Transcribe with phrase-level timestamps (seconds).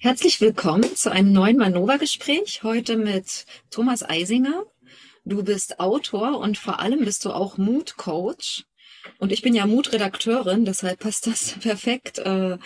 [0.00, 2.62] Herzlich willkommen zu einem neuen Manova-Gespräch.
[2.62, 4.64] Heute mit Thomas Eisinger.
[5.24, 8.64] Du bist Autor und vor allem bist du auch Mood-Coach.
[9.18, 12.58] Und ich bin ja Mood-Redakteurin, deshalb passt das perfekt äh,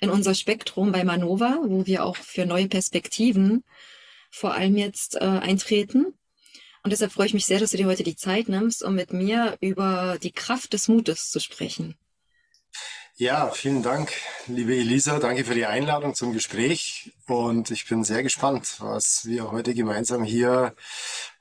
[0.00, 3.62] in unser Spektrum bei Manova, wo wir auch für neue Perspektiven
[4.28, 6.06] vor allem jetzt äh, eintreten.
[6.82, 9.12] Und deshalb freue ich mich sehr, dass du dir heute die Zeit nimmst, um mit
[9.12, 11.94] mir über die Kraft des Mutes zu sprechen.
[13.20, 14.12] Ja, vielen Dank,
[14.46, 15.18] liebe Elisa.
[15.18, 17.12] Danke für die Einladung zum Gespräch.
[17.28, 20.74] Und ich bin sehr gespannt, was wir heute gemeinsam hier,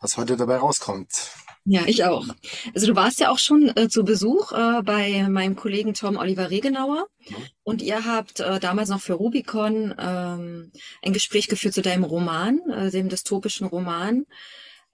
[0.02, 1.31] was heute dabei rauskommt.
[1.63, 2.27] Ja, ich auch.
[2.75, 6.49] Also du warst ja auch schon äh, zu Besuch äh, bei meinem Kollegen Tom Oliver
[6.49, 7.35] Regenauer mhm.
[7.63, 12.59] und ihr habt äh, damals noch für Rubicon ähm, ein Gespräch geführt zu deinem Roman,
[12.69, 14.25] äh, dem dystopischen Roman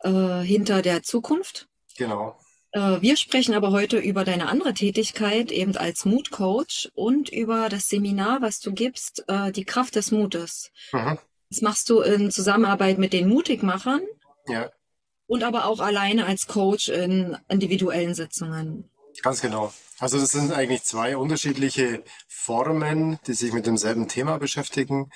[0.04, 1.68] äh, Hinter der Zukunft.
[1.98, 2.38] Genau.
[2.76, 7.88] Äh, wir sprechen aber heute über deine andere Tätigkeit, eben als Mutcoach und über das
[7.88, 10.72] Seminar, was du gibst, äh, die Kraft des Mutes.
[10.92, 11.18] Mhm.
[11.50, 14.02] Das machst du in Zusammenarbeit mit den Mutigmachern.
[14.48, 14.70] Ja.
[15.26, 18.90] Und aber auch alleine als Coach in individuellen Sitzungen.
[19.22, 19.74] Ganz genau.
[19.98, 25.10] Also das sind eigentlich zwei unterschiedliche Formen, die sich mit demselben Thema beschäftigen.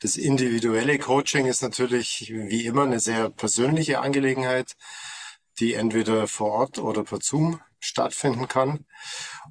[0.00, 4.74] Das individuelle Coaching ist natürlich wie immer eine sehr persönliche Angelegenheit
[5.60, 8.86] die entweder vor Ort oder per Zoom stattfinden kann.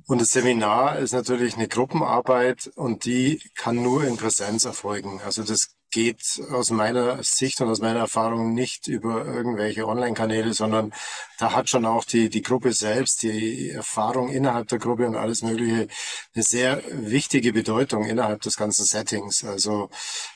[0.08, 5.22] Und das Seminar ist natürlich eine Gruppenarbeit und die kann nur in Präsenz erfolgen.
[5.24, 10.92] Also das geht aus meiner Sicht und aus meiner Erfahrung nicht über irgendwelche Online-Kanäle, sondern
[11.38, 15.44] da hat schon auch die, die Gruppe selbst, die Erfahrung innerhalb der Gruppe und alles
[15.44, 15.88] Mögliche
[16.34, 19.44] eine sehr wichtige Bedeutung innerhalb des ganzen Settings.
[19.44, 19.92] Also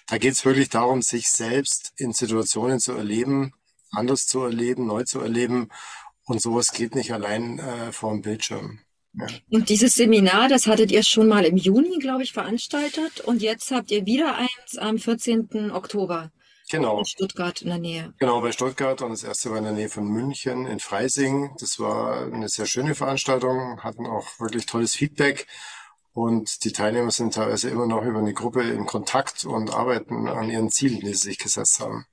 [0.06, 3.54] da geht es wirklich darum, sich selbst in Situationen zu erleben,
[3.92, 5.70] anders zu erleben, neu zu erleben.
[6.26, 8.80] Und sowas geht nicht allein äh, vor dem Bildschirm.
[9.14, 9.28] Ja.
[9.50, 13.22] Und dieses Seminar, das hattet ihr schon mal im Juni, glaube ich, veranstaltet.
[13.22, 15.72] Und jetzt habt ihr wieder eins am 14.
[15.72, 16.32] Oktober.
[16.70, 17.00] Genau.
[17.00, 18.14] In Stuttgart in der Nähe.
[18.20, 19.02] Genau, bei Stuttgart.
[19.02, 21.56] Und das erste war in der Nähe von München in Freising.
[21.60, 25.48] Das war eine sehr schöne Veranstaltung, hatten auch wirklich tolles Feedback.
[26.14, 30.50] Und die Teilnehmer sind teilweise immer noch über eine Gruppe in Kontakt und arbeiten an
[30.50, 32.06] ihren Zielen, die sie sich gesetzt haben.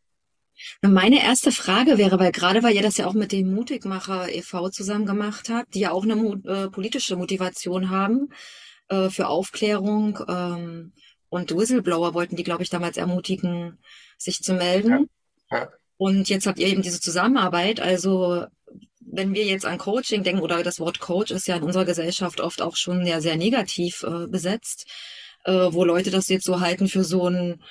[0.82, 4.68] Meine erste Frage wäre, weil gerade weil ihr das ja auch mit dem Mutigmacher e.V.
[4.70, 6.14] zusammen gemacht habt, die ja auch eine
[6.44, 8.28] äh, politische Motivation haben
[8.88, 10.92] äh, für Aufklärung ähm,
[11.28, 13.78] und Whistleblower wollten die, glaube ich, damals ermutigen,
[14.18, 15.08] sich zu melden.
[15.50, 15.58] Ja.
[15.58, 15.68] Ja.
[15.96, 17.80] Und jetzt habt ihr eben diese Zusammenarbeit.
[17.80, 18.46] Also
[19.00, 22.40] wenn wir jetzt an Coaching denken oder das Wort Coach ist ja in unserer Gesellschaft
[22.40, 24.86] oft auch schon ja sehr negativ äh, besetzt,
[25.44, 27.62] äh, wo Leute das jetzt so halten für so ein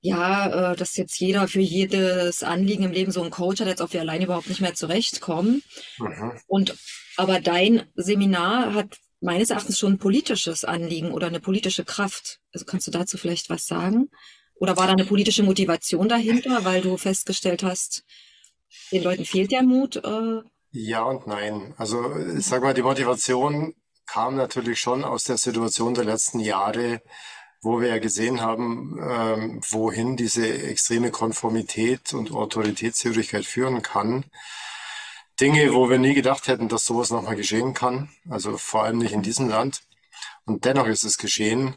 [0.00, 3.80] ja, äh, dass jetzt jeder für jedes Anliegen im Leben so einen Coach hat, als
[3.80, 5.62] ob wir alleine überhaupt nicht mehr zurechtkommen.
[5.98, 6.32] Mhm.
[6.46, 6.76] Und
[7.16, 12.38] aber dein Seminar hat meines Erachtens schon ein politisches Anliegen oder eine politische Kraft.
[12.52, 14.08] Also kannst du dazu vielleicht was sagen?
[14.54, 18.04] Oder war da eine politische Motivation dahinter, weil du festgestellt hast,
[18.92, 19.96] den Leuten fehlt der Mut?
[19.96, 20.42] Äh?
[20.70, 21.74] Ja und nein.
[21.76, 23.74] Also ich sag mal, die Motivation
[24.06, 27.02] kam natürlich schon aus der Situation der letzten Jahre,
[27.60, 34.24] wo wir ja gesehen haben, ähm, wohin diese extreme Konformität und Autoritätshörigkeit führen kann.
[35.40, 38.10] Dinge, wo wir nie gedacht hätten, dass sowas nochmal geschehen kann.
[38.28, 39.82] Also vor allem nicht in diesem Land.
[40.44, 41.76] Und dennoch ist es geschehen.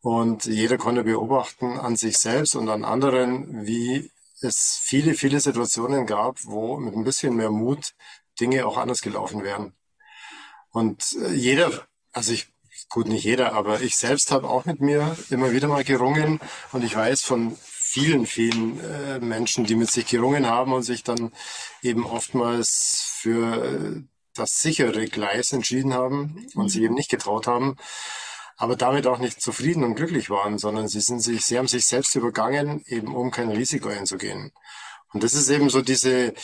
[0.00, 4.10] Und jeder konnte beobachten an sich selbst und an anderen, wie
[4.42, 7.94] es viele, viele Situationen gab, wo mit ein bisschen mehr Mut
[8.38, 9.74] Dinge auch anders gelaufen wären.
[10.70, 12.52] Und äh, jeder, also ich
[12.88, 16.40] gut, nicht jeder, aber ich selbst habe auch mit mir immer wieder mal gerungen
[16.72, 17.56] und ich weiß von
[17.94, 21.32] vielen, vielen äh, Menschen, die mit sich gerungen haben und sich dann
[21.82, 24.02] eben oftmals für äh,
[24.34, 27.76] das sichere Gleis entschieden haben und sich eben nicht getraut haben,
[28.56, 31.86] aber damit auch nicht zufrieden und glücklich waren, sondern sie sind sich, sie haben sich
[31.86, 34.52] selbst übergangen, eben um kein Risiko einzugehen.
[35.14, 36.34] Und das ist eben so diese,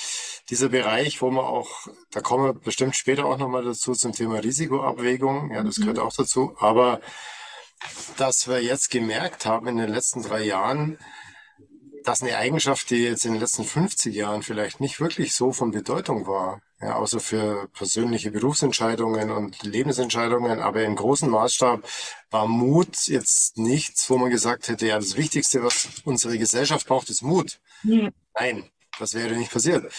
[0.49, 4.39] dieser Bereich, wo man auch, da kommen wir bestimmt später auch nochmal dazu zum Thema
[4.39, 5.51] Risikoabwägung.
[5.53, 5.83] Ja, das mhm.
[5.83, 6.57] gehört auch dazu.
[6.61, 7.01] Aber
[8.17, 10.99] dass wir jetzt gemerkt haben in den letzten drei Jahren,
[12.05, 15.71] dass eine Eigenschaft, die jetzt in den letzten 50 Jahren vielleicht nicht wirklich so von
[15.71, 21.87] Bedeutung war, ja, außer für persönliche Berufsentscheidungen und Lebensentscheidungen, aber im großen Maßstab
[22.31, 27.11] war Mut jetzt nichts, wo man gesagt hätte, ja, das Wichtigste, was unsere Gesellschaft braucht,
[27.11, 27.61] ist Mut.
[27.83, 28.09] Ja.
[28.35, 29.93] Nein, das wäre nicht passiert.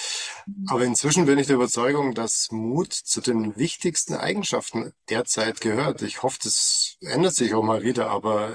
[0.68, 6.02] Aber inzwischen bin ich der Überzeugung, dass Mut zu den wichtigsten Eigenschaften derzeit gehört.
[6.02, 8.54] Ich hoffe, das ändert sich auch mal wieder, aber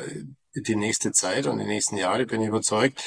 [0.62, 3.02] die nächste Zeit und die nächsten Jahre bin ich überzeugt,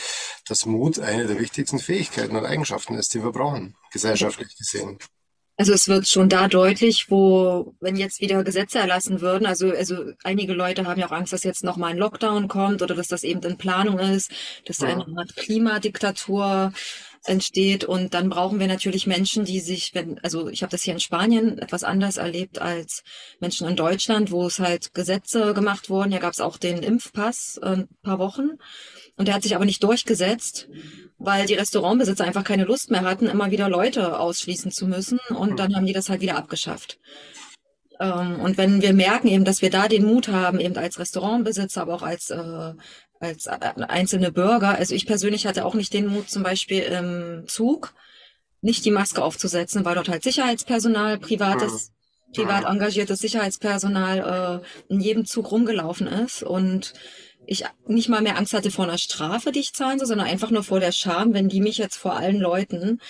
[0.48, 4.98] dass Mut eine der wichtigsten Fähigkeiten und Eigenschaften ist, die wir brauchen, gesellschaftlich gesehen.
[5.60, 10.13] Also es wird schon da deutlich, wo, wenn jetzt wieder Gesetze erlassen würden, also, also
[10.24, 13.24] einige Leute haben ja auch Angst, dass jetzt nochmal ein Lockdown kommt oder dass das
[13.25, 14.31] eben in Planung ist,
[14.66, 16.72] dass da eine Art Klimadiktatur
[17.25, 17.83] entsteht.
[17.83, 21.00] Und dann brauchen wir natürlich Menschen, die sich, wenn, also ich habe das hier in
[21.00, 23.04] Spanien etwas anders erlebt als
[23.39, 26.12] Menschen in Deutschland, wo es halt Gesetze gemacht wurden.
[26.12, 28.50] Ja, gab es auch den Impfpass äh, ein paar Wochen.
[29.16, 30.69] Und der hat sich aber nicht durchgesetzt,
[31.18, 35.19] weil die Restaurantbesitzer einfach keine Lust mehr hatten, immer wieder Leute ausschließen zu müssen.
[35.30, 37.00] Und dann haben die das halt wieder abgeschafft.
[38.00, 41.81] Ähm, und wenn wir merken eben, dass wir da den Mut haben, eben als Restaurantbesitzer,
[41.81, 42.74] aber auch als, äh,
[43.19, 47.48] als äh, einzelne Bürger, also ich persönlich hatte auch nicht den Mut, zum Beispiel im
[47.48, 47.94] Zug
[48.62, 51.92] nicht die Maske aufzusetzen, weil dort halt Sicherheitspersonal, privates,
[52.33, 56.94] privat engagiertes Sicherheitspersonal äh, in jedem Zug rumgelaufen ist und
[57.45, 60.51] ich nicht mal mehr Angst hatte vor einer Strafe, die ich zahlen soll, sondern einfach
[60.51, 63.01] nur vor der Scham, wenn die mich jetzt vor allen Leuten.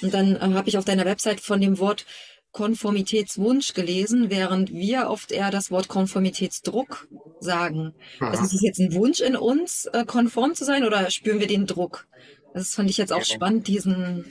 [0.00, 2.06] Und dann äh, habe ich auf deiner Website von dem Wort
[2.52, 7.08] Konformitätswunsch gelesen, während wir oft eher das Wort Konformitätsdruck
[7.40, 7.94] sagen.
[8.20, 11.46] Also ist es jetzt ein Wunsch in uns, äh, konform zu sein oder spüren wir
[11.46, 12.06] den Druck?
[12.54, 14.26] Das fand ich jetzt auch spannend, diesen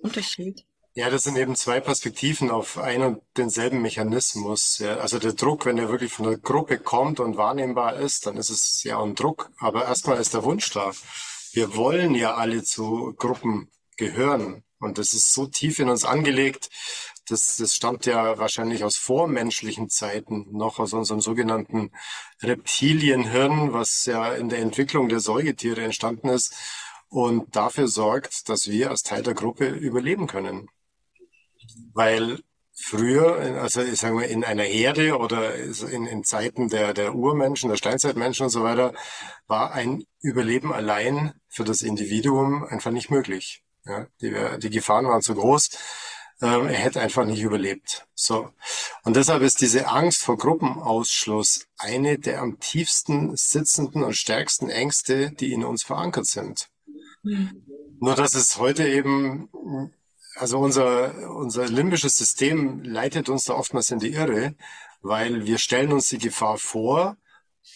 [0.00, 0.64] Unterschied.
[0.94, 4.78] Ja, das sind eben zwei Perspektiven auf einen und denselben Mechanismus.
[4.78, 8.36] Ja, also der Druck, wenn er wirklich von der Gruppe kommt und wahrnehmbar ist, dann
[8.36, 9.50] ist es ja ein Druck.
[9.58, 10.92] Aber erstmal ist der Wunsch da.
[11.52, 14.64] Wir wollen ja alle zu Gruppen gehören.
[14.80, 16.68] Und das ist so tief in uns angelegt.
[17.28, 21.92] Das, das stammt ja wahrscheinlich aus vormenschlichen Zeiten, noch aus unserem sogenannten
[22.42, 26.54] Reptilienhirn, was ja in der Entwicklung der Säugetiere entstanden ist
[27.08, 30.68] und dafür sorgt, dass wir als Teil der Gruppe überleben können
[31.94, 32.38] weil
[32.74, 37.70] früher, also ich sage mal, in einer Herde oder in, in Zeiten der, der Urmenschen,
[37.70, 38.92] der Steinzeitmenschen und so weiter,
[39.46, 43.62] war ein Überleben allein für das Individuum einfach nicht möglich.
[43.84, 45.70] Ja, die, die Gefahren waren zu groß.
[46.42, 48.06] Ähm, er hätte einfach nicht überlebt.
[48.14, 48.50] So.
[49.04, 55.30] Und deshalb ist diese Angst vor Gruppenausschluss eine der am tiefsten sitzenden und stärksten Ängste,
[55.30, 56.68] die in uns verankert sind.
[57.22, 57.62] Mhm.
[58.00, 59.48] Nur dass es heute eben
[60.34, 64.56] also unser, unser limbisches System leitet uns da oftmals in die Irre,
[65.02, 67.16] weil wir stellen uns die Gefahr vor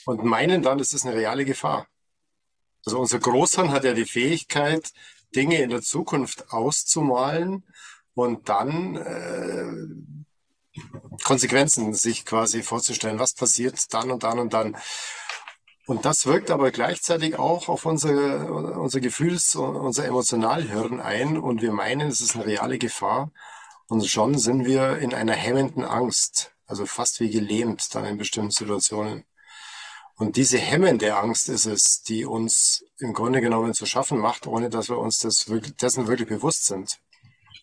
[0.07, 1.87] und meinen dann, es ist eine reale Gefahr.
[2.85, 4.93] Also unser Großhirn hat ja die Fähigkeit,
[5.35, 7.65] Dinge in der Zukunft auszumalen
[8.17, 10.81] und dann äh,
[11.23, 14.77] Konsequenzen sich quasi vorzustellen, was passiert dann und dann und dann.
[15.87, 21.73] Und das wirkt aber gleichzeitig auch auf unsere, unser Gefühls-, unser Emotionalhirn ein und wir
[21.73, 23.31] meinen, es ist eine reale Gefahr.
[23.87, 28.51] Und schon sind wir in einer hemmenden Angst, also fast wie gelähmt dann in bestimmten
[28.51, 29.25] Situationen.
[30.17, 34.71] Und diese hemmende Angst ist es, die uns im Grunde genommen zu schaffen macht, ohne
[34.71, 35.45] dass wir uns das
[35.81, 36.99] dessen wirklich bewusst sind.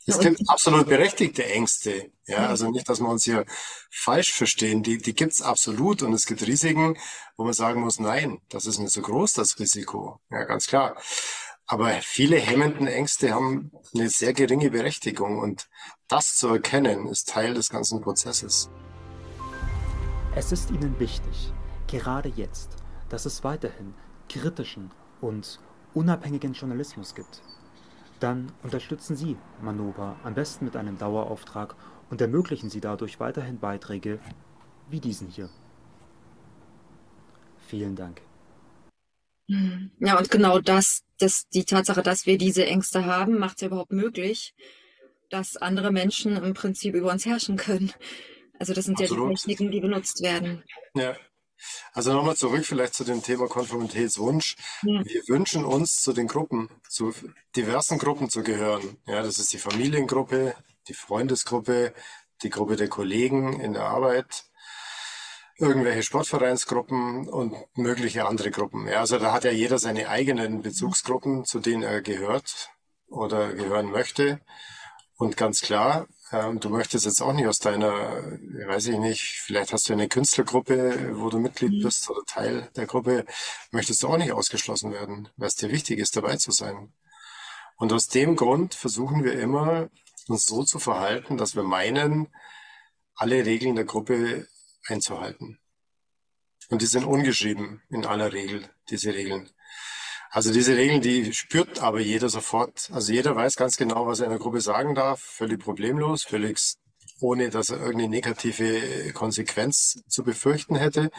[0.05, 2.11] Es gibt absolut berechtigte Ängste.
[2.25, 3.45] Ja, also nicht, dass wir uns hier
[3.89, 4.83] falsch verstehen.
[4.83, 6.97] Die, die gibt's absolut und es gibt Risiken,
[7.37, 10.19] wo man sagen muss, nein, das ist mir zu groß, das Risiko.
[10.29, 10.97] Ja, ganz klar.
[11.65, 15.69] Aber viele hemmenden Ängste haben eine sehr geringe Berechtigung und
[16.09, 18.69] das zu erkennen, ist Teil des ganzen Prozesses.
[20.35, 21.53] Es ist Ihnen wichtig,
[21.87, 22.71] gerade jetzt,
[23.07, 23.93] dass es weiterhin
[24.27, 24.91] kritischen
[25.21, 25.59] und
[25.93, 27.41] unabhängigen Journalismus gibt
[28.23, 31.75] dann unterstützen Sie Manova am besten mit einem Dauerauftrag
[32.09, 34.19] und ermöglichen Sie dadurch weiterhin Beiträge
[34.89, 35.49] wie diesen hier.
[37.67, 38.21] Vielen Dank.
[39.99, 43.67] Ja, und genau das, das, die Tatsache, dass wir diese Ängste haben, macht es ja
[43.67, 44.53] überhaupt möglich,
[45.29, 47.91] dass andere Menschen im Prinzip über uns herrschen können.
[48.57, 49.23] Also das sind Absolut.
[49.23, 50.63] ja die Techniken, die benutzt werden.
[50.95, 51.15] Ja,
[51.93, 54.55] also nochmal zurück vielleicht zu dem Thema Konformitätswunsch.
[54.83, 55.05] Ja.
[55.05, 57.13] Wir wünschen uns zu den Gruppen, zu
[57.55, 58.97] diversen Gruppen zu gehören.
[59.05, 60.55] Ja, das ist die Familiengruppe,
[60.87, 61.93] die Freundesgruppe,
[62.41, 64.45] die Gruppe der Kollegen in der Arbeit,
[65.57, 68.87] irgendwelche Sportvereinsgruppen und mögliche andere Gruppen.
[68.87, 72.71] Ja, also da hat ja jeder seine eigenen Bezugsgruppen, zu denen er gehört
[73.07, 74.41] oder gehören möchte.
[75.15, 77.91] Und ganz klar, ähm, du möchtest jetzt auch nicht aus deiner,
[78.67, 81.83] weiß ich nicht, vielleicht hast du eine Künstlergruppe, wo du Mitglied mhm.
[81.83, 83.25] bist oder Teil der Gruppe,
[83.71, 86.93] möchtest du auch nicht ausgeschlossen werden, weil es dir wichtig ist, dabei zu sein.
[87.77, 89.89] Und aus dem Grund versuchen wir immer,
[90.27, 92.27] uns so zu verhalten, dass wir meinen,
[93.15, 94.47] alle Regeln der Gruppe
[94.87, 95.59] einzuhalten.
[96.69, 99.49] Und die sind ungeschrieben in aller Regel, diese Regeln.
[100.33, 102.89] Also diese Regeln, die spürt aber jeder sofort.
[102.91, 106.57] Also jeder weiß ganz genau, was er in der Gruppe sagen darf, völlig problemlos, völlig
[107.19, 111.11] ohne dass er irgendeine negative Konsequenz zu befürchten hätte.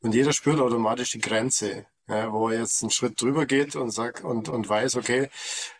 [0.00, 3.90] Und jeder spürt automatisch die Grenze, ja, wo er jetzt einen Schritt drüber geht und
[3.90, 5.30] sagt und, und weiß, okay,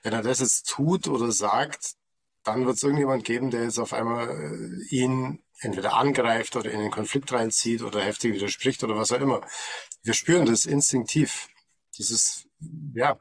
[0.03, 1.93] wenn er das jetzt tut oder sagt,
[2.43, 6.81] dann wird es irgendjemand geben, der jetzt auf einmal äh, ihn entweder angreift oder in
[6.81, 9.43] den Konflikt reinzieht oder heftig widerspricht oder was auch immer.
[10.03, 11.49] Wir spüren das instinktiv.
[11.99, 12.48] Dieses,
[12.95, 13.19] ja.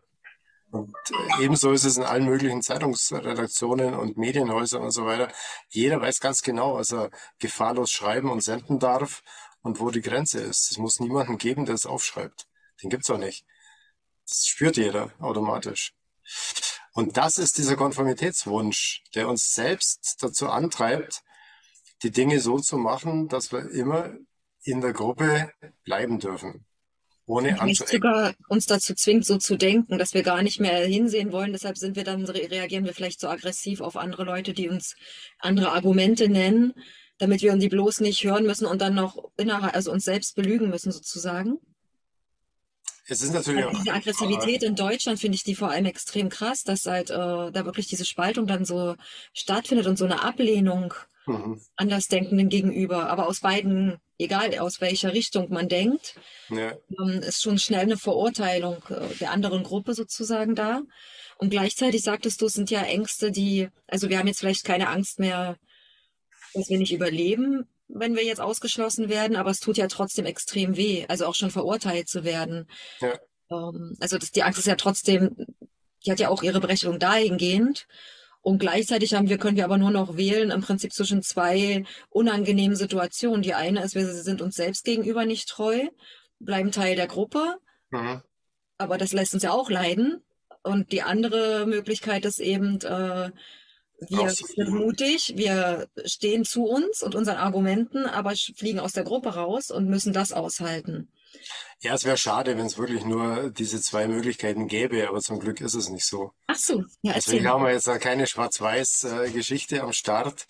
[0.70, 5.32] Und äh, ebenso ist es in allen möglichen Zeitungsredaktionen und Medienhäusern und so weiter.
[5.70, 9.24] Jeder weiß ganz genau, was er gefahrlos schreiben und senden darf
[9.62, 10.72] und wo die Grenze ist.
[10.72, 12.48] Es muss niemanden geben, der es aufschreibt.
[12.84, 13.46] Den gibt's auch nicht.
[14.28, 15.94] Das spürt jeder automatisch.
[16.94, 21.24] Und das ist dieser Konformitätswunsch, der uns selbst dazu antreibt,
[22.04, 24.14] die Dinge so zu machen, dass wir immer
[24.64, 25.52] in der Gruppe
[25.84, 26.66] bleiben dürfen.
[27.28, 31.52] Ohne sogar uns dazu zwingt, so zu denken, dass wir gar nicht mehr hinsehen wollen.
[31.52, 34.96] Deshalb sind wir dann, reagieren wir vielleicht so aggressiv auf andere Leute, die uns
[35.40, 36.74] andere Argumente nennen,
[37.18, 40.70] damit wir die bloß nicht hören müssen und dann noch innerhalb, also uns selbst belügen
[40.70, 41.60] müssen sozusagen.
[43.10, 43.72] Es ist natürlich auch.
[43.72, 47.66] Diese Aggressivität in Deutschland finde ich die vor allem extrem krass, dass halt äh, da
[47.66, 48.96] wirklich diese Spaltung dann so
[49.34, 50.94] stattfindet und so eine Ablehnung
[51.26, 51.60] mhm.
[51.76, 53.10] Andersdenkenden gegenüber.
[53.10, 56.16] Aber aus beiden, egal aus welcher Richtung man denkt,
[56.50, 56.74] ja.
[57.00, 60.82] ähm, ist schon schnell eine Verurteilung äh, der anderen Gruppe sozusagen da.
[61.38, 64.90] Und gleichzeitig sagtest du, es sind ja Ängste, die, also wir haben jetzt vielleicht keine
[64.90, 65.58] Angst mehr,
[66.54, 70.76] dass wir nicht überleben, wenn wir jetzt ausgeschlossen werden, aber es tut ja trotzdem extrem
[70.76, 72.68] weh, also auch schon verurteilt zu werden.
[73.00, 73.14] Ja.
[73.52, 75.36] Ähm, also das, die Angst ist ja trotzdem,
[76.06, 77.88] die hat ja auch ihre Berechtigung dahingehend.
[78.48, 82.78] Und gleichzeitig haben wir, können wir aber nur noch wählen, im Prinzip zwischen zwei unangenehmen
[82.78, 83.42] Situationen.
[83.42, 85.90] Die eine ist, wir sind uns selbst gegenüber nicht treu,
[86.40, 87.58] bleiben Teil der Gruppe,
[87.90, 88.22] mhm.
[88.78, 90.24] aber das lässt uns ja auch leiden.
[90.64, 93.32] Und die andere Möglichkeit ist eben, äh,
[94.00, 99.36] wir sind mutig, wir stehen zu uns und unseren Argumenten, aber fliegen aus der Gruppe
[99.36, 101.10] raus und müssen das aushalten.
[101.80, 105.62] Ja, es wäre schade, wenn es wirklich nur diese zwei Möglichkeiten gäbe, aber zum Glück
[105.62, 106.32] ist es nicht so.
[106.48, 110.48] Ach so, ja, Deswegen haben wir jetzt keine Schwarz-Weiß-Geschichte am Start,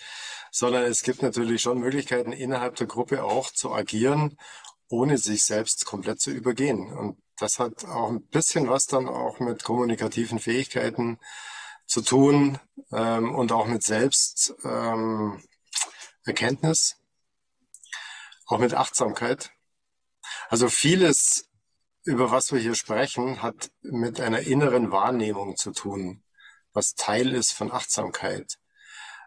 [0.52, 4.38] sondern es gibt natürlich schon Möglichkeiten, innerhalb der Gruppe auch zu agieren,
[4.88, 6.94] ohne sich selbst komplett zu übergehen.
[6.94, 11.20] Und das hat auch ein bisschen was dann auch mit kommunikativen Fähigkeiten
[11.86, 12.60] zu tun
[12.92, 14.56] ähm, und auch mit Selbsterkenntnis,
[16.26, 16.42] ähm,
[18.46, 19.52] auch mit Achtsamkeit.
[20.50, 21.50] Also vieles,
[22.04, 26.24] über was wir hier sprechen, hat mit einer inneren Wahrnehmung zu tun,
[26.74, 28.58] was Teil ist von Achtsamkeit.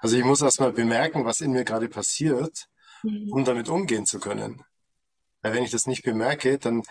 [0.01, 2.69] Also ich muss erstmal bemerken, was in mir gerade passiert,
[3.03, 3.33] mhm.
[3.33, 4.65] um damit umgehen zu können.
[5.43, 6.83] Weil wenn ich das nicht bemerke, dann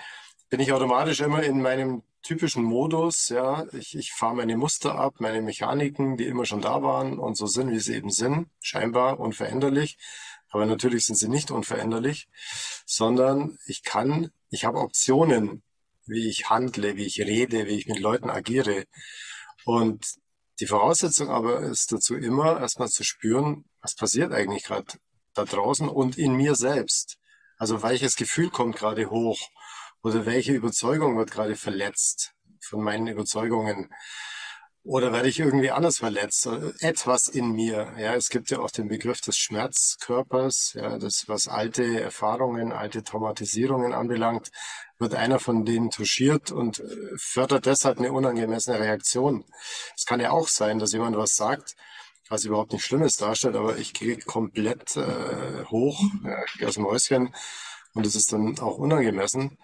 [0.49, 5.15] bin ich automatisch immer in meinem typischen Modus, ja, ich, ich fahre meine Muster ab,
[5.19, 9.19] meine Mechaniken, die immer schon da waren und so sind, wie sie eben sind, scheinbar
[9.19, 9.97] unveränderlich.
[10.49, 12.27] Aber natürlich sind sie nicht unveränderlich,
[12.85, 15.63] sondern ich kann, ich habe Optionen,
[16.05, 18.85] wie ich handle, wie ich rede, wie ich mit Leuten agiere.
[19.65, 20.05] Und
[20.59, 24.93] die Voraussetzung aber ist dazu immer erstmal zu spüren, was passiert eigentlich gerade
[25.33, 27.17] da draußen und in mir selbst.
[27.57, 29.39] Also welches Gefühl kommt gerade hoch
[30.01, 33.93] oder welche Überzeugung wird gerade verletzt von meinen Überzeugungen?
[34.83, 36.47] Oder werde ich irgendwie anders verletzt?
[36.79, 37.93] Etwas in mir.
[37.97, 40.73] Ja, es gibt ja auch den Begriff des Schmerzkörpers.
[40.73, 44.51] Ja, das, was alte Erfahrungen, alte Traumatisierungen anbelangt,
[44.97, 46.83] wird einer von denen touchiert und äh,
[47.17, 49.45] fördert deshalb eine unangemessene Reaktion.
[49.95, 51.75] Es kann ja auch sein, dass jemand was sagt,
[52.29, 56.85] was überhaupt nicht Schlimmes darstellt, aber ich gehe komplett äh, hoch, ja, gehe aus dem
[56.85, 57.33] Häuschen
[57.93, 59.57] und es ist dann auch unangemessen.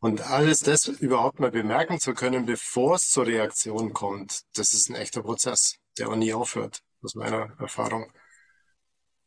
[0.00, 4.88] Und alles das überhaupt mal bemerken zu können, bevor es zur Reaktion kommt, das ist
[4.90, 8.12] ein echter Prozess, der auch nie aufhört, aus meiner Erfahrung.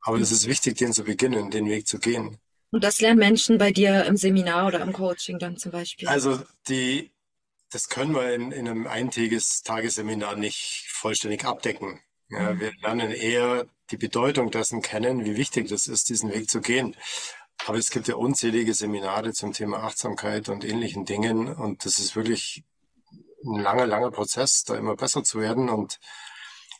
[0.01, 2.37] Aber es ist wichtig, den zu beginnen, den Weg zu gehen.
[2.71, 6.07] Und das lernen Menschen bei dir im Seminar oder im Coaching dann zum Beispiel?
[6.07, 7.11] Also die,
[7.69, 11.99] das können wir in, in einem eintägiges Tagesseminar nicht vollständig abdecken.
[12.29, 12.59] Ja, mhm.
[12.61, 16.95] wir lernen eher die Bedeutung dessen kennen, wie wichtig das ist, diesen Weg zu gehen.
[17.67, 21.53] Aber es gibt ja unzählige Seminare zum Thema Achtsamkeit und ähnlichen Dingen.
[21.53, 22.63] Und das ist wirklich
[23.45, 25.99] ein langer, langer Prozess, da immer besser zu werden und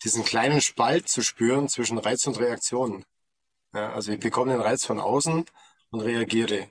[0.04, 3.06] diesen kleinen Spalt zu spüren zwischen Reiz und Reaktion.
[3.74, 5.46] Ja, also ich bekomme den Reiz von außen
[5.92, 6.70] und reagiere.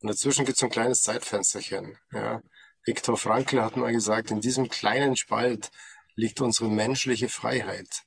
[0.00, 1.98] Und dazwischen gibt es ein kleines Zeitfensterchen.
[2.12, 2.42] Ja.
[2.86, 5.70] Viktor Frankl hat mal gesagt, in diesem kleinen Spalt
[6.14, 8.04] liegt unsere menschliche Freiheit.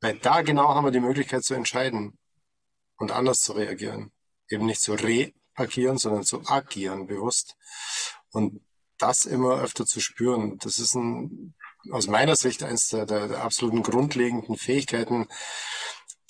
[0.00, 2.18] Weil da genau haben wir die Möglichkeit zu entscheiden
[2.96, 4.11] und anders zu reagieren
[4.52, 7.56] eben nicht zu reagieren, sondern zu agieren bewusst.
[8.30, 8.60] Und
[8.98, 11.54] das immer öfter zu spüren, das ist ein,
[11.90, 15.26] aus meiner Sicht eines der, der, der absoluten grundlegenden Fähigkeiten,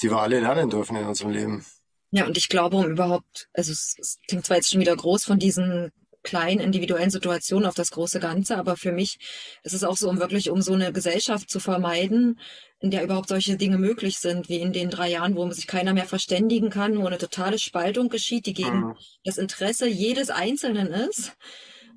[0.01, 1.67] die wir alle lernen dürfen in unserem Leben.
[2.11, 5.25] Ja, und ich glaube, um überhaupt, also es, es klingt zwar jetzt schon wieder groß
[5.25, 8.57] von diesen kleinen individuellen Situationen auf das große Ganze.
[8.57, 9.19] Aber für mich
[9.63, 12.39] ist es auch so, um wirklich um so eine Gesellschaft zu vermeiden,
[12.81, 15.95] in der überhaupt solche Dinge möglich sind, wie in den drei Jahren, wo sich keiner
[15.95, 18.97] mehr verständigen kann, wo eine totale Spaltung geschieht, die gegen mhm.
[19.25, 21.33] das Interesse jedes Einzelnen ist.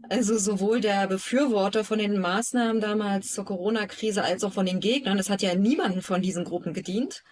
[0.10, 5.18] Also sowohl der Befürworter von den Maßnahmen damals zur Corona-Krise als auch von den Gegnern.
[5.18, 7.24] Es hat ja niemanden von diesen Gruppen gedient.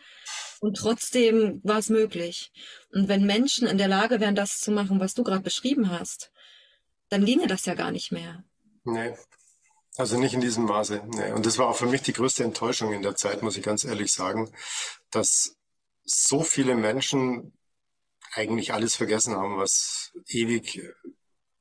[0.60, 2.52] Und trotzdem war es möglich.
[2.92, 6.32] Und wenn Menschen in der Lage wären, das zu machen, was du gerade beschrieben hast,
[7.14, 8.44] dann ginge das ja gar nicht mehr.
[8.84, 9.14] Nee.
[9.96, 11.04] Also nicht in diesem Maße.
[11.06, 11.32] Nee.
[11.32, 13.84] Und das war auch für mich die größte Enttäuschung in der Zeit, muss ich ganz
[13.84, 14.52] ehrlich sagen,
[15.12, 15.56] dass
[16.04, 17.54] so viele Menschen
[18.34, 20.82] eigentlich alles vergessen haben, was ewig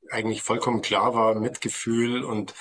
[0.09, 2.55] eigentlich vollkommen klar war, Mitgefühl und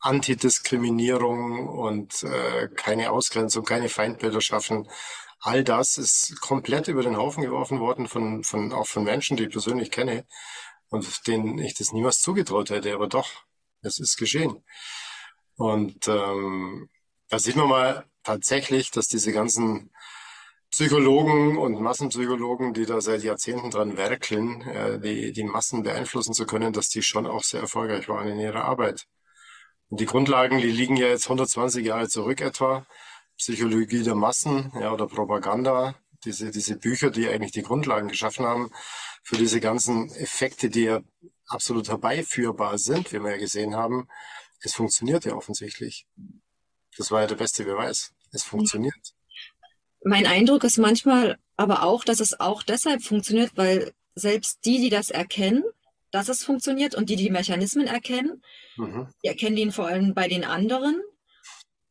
[0.00, 4.88] Antidiskriminierung und äh, keine Ausgrenzung, keine Feindbilder schaffen.
[5.40, 9.44] All das ist komplett über den Haufen geworfen worden von, von auch von Menschen, die
[9.44, 10.26] ich persönlich kenne
[10.90, 12.94] und denen ich das niemals zugetraut hätte.
[12.94, 13.28] Aber doch,
[13.82, 14.62] es ist geschehen.
[15.56, 16.88] Und ähm,
[17.28, 19.90] da sieht man mal tatsächlich, dass diese ganzen
[20.70, 26.44] Psychologen und Massenpsychologen, die da seit Jahrzehnten dran werkeln, äh, die, die Massen beeinflussen zu
[26.44, 29.06] können, dass die schon auch sehr erfolgreich waren in ihrer Arbeit.
[29.88, 32.86] Und die Grundlagen, die liegen ja jetzt 120 Jahre zurück etwa.
[33.38, 35.94] Psychologie der Massen ja, oder Propaganda,
[36.26, 38.70] diese, diese Bücher, die eigentlich die Grundlagen geschaffen haben
[39.22, 41.00] für diese ganzen Effekte, die ja
[41.46, 44.08] absolut herbeiführbar sind, wie wir ja gesehen haben.
[44.60, 46.06] Es funktioniert ja offensichtlich.
[46.98, 48.12] Das war ja der beste Beweis.
[48.32, 49.14] Es funktioniert.
[50.04, 54.90] Mein Eindruck ist manchmal aber auch, dass es auch deshalb funktioniert, weil selbst die, die
[54.90, 55.64] das erkennen,
[56.10, 58.42] dass es funktioniert und die die Mechanismen erkennen,
[58.76, 59.08] mhm.
[59.22, 61.02] die erkennen ihn vor allem bei den anderen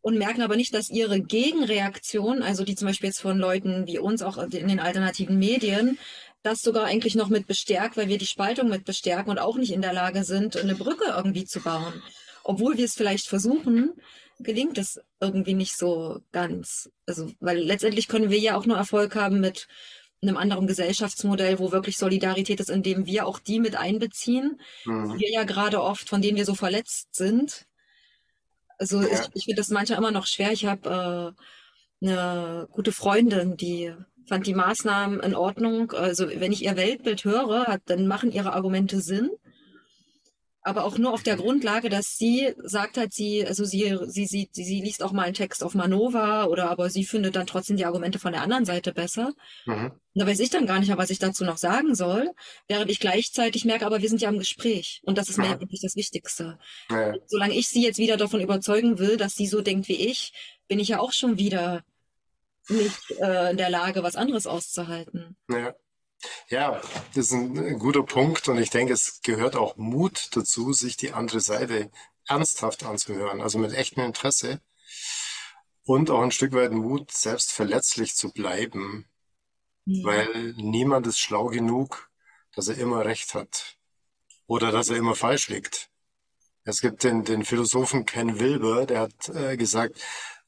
[0.05, 3.97] und merken aber nicht, dass ihre Gegenreaktion, also die zum Beispiel jetzt von Leuten wie
[3.97, 5.97] uns auch in den alternativen Medien,
[6.43, 9.73] das sogar eigentlich noch mit bestärkt, weil wir die Spaltung mit bestärken und auch nicht
[9.73, 12.03] in der Lage sind, eine Brücke irgendwie zu bauen.
[12.43, 13.93] Obwohl wir es vielleicht versuchen,
[14.39, 16.91] gelingt es irgendwie nicht so ganz.
[17.07, 19.67] Also, weil letztendlich können wir ja auch nur Erfolg haben mit
[20.21, 25.13] einem anderen Gesellschaftsmodell, wo wirklich Solidarität ist, indem wir auch die mit einbeziehen, mhm.
[25.13, 27.65] die wir ja gerade oft, von denen wir so verletzt sind.
[28.77, 29.07] Also ja.
[29.07, 30.51] ich, ich finde das manchmal immer noch schwer.
[30.51, 31.35] Ich habe
[32.01, 33.93] äh, eine gute Freundin, die
[34.27, 35.91] fand die Maßnahmen in Ordnung.
[35.91, 39.29] Also wenn ich ihr Weltbild höre, hat, dann machen ihre Argumente Sinn
[40.65, 44.49] aber auch nur auf der Grundlage, dass sie sagt halt, sie, also sie, sie, sie,
[44.51, 47.77] sie, sie liest auch mal einen Text auf Manova oder aber sie findet dann trotzdem
[47.77, 49.33] die Argumente von der anderen Seite besser.
[49.67, 49.91] Mhm.
[50.17, 52.31] Da weiß ich dann gar nicht mehr, was ich dazu noch sagen soll,
[52.69, 55.81] während ich gleichzeitig merke, aber wir sind ja im Gespräch und das ist mir wirklich
[55.81, 56.57] das Wichtigste.
[56.89, 57.13] Ja.
[57.27, 60.31] Solange ich sie jetzt wieder davon überzeugen will, dass sie so denkt wie ich,
[60.69, 61.83] bin ich ja auch schon wieder
[62.69, 65.35] nicht äh, in der Lage, was anderes auszuhalten.
[65.49, 65.75] Ja.
[66.47, 66.81] Ja,
[67.13, 71.11] das ist ein guter Punkt und ich denke, es gehört auch Mut dazu, sich die
[71.11, 71.91] andere Seite
[72.25, 74.61] ernsthaft anzuhören, also mit echtem Interesse
[75.83, 79.05] und auch ein Stück weit Mut, selbst verletzlich zu bleiben,
[79.85, 80.05] ja.
[80.05, 82.09] weil niemand ist schlau genug,
[82.53, 83.77] dass er immer recht hat
[84.47, 85.89] oder dass er immer falsch liegt.
[86.63, 90.01] Es gibt den, den Philosophen Ken Wilber, der hat äh, gesagt,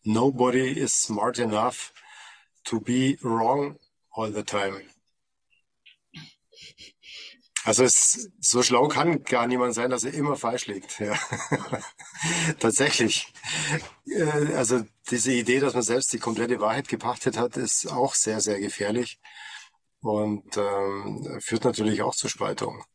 [0.04, 1.93] nobody is smart enough
[2.63, 3.78] to be wrong
[4.12, 4.82] all the time.
[7.67, 11.01] Also es, so schlau kann gar niemand sein, dass er immer falsch liegt.
[11.01, 11.19] Ja.
[12.62, 13.34] Tatsächlich.
[14.06, 18.39] Äh, also diese Idee, dass man selbst die komplette Wahrheit gepachtet hat, ist auch sehr,
[18.39, 19.19] sehr gefährlich
[19.99, 22.86] und ähm, führt natürlich auch zur Spaltung.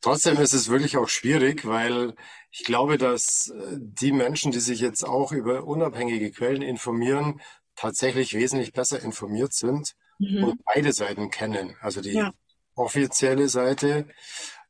[0.00, 2.16] Trotzdem ist es wirklich auch schwierig, weil
[2.50, 7.40] ich glaube, dass äh, die Menschen, die sich jetzt auch über unabhängige Quellen informieren,
[7.76, 10.42] tatsächlich wesentlich besser informiert sind mhm.
[10.42, 11.76] und beide Seiten kennen.
[11.80, 12.32] Also die ja
[12.76, 14.06] offizielle Seite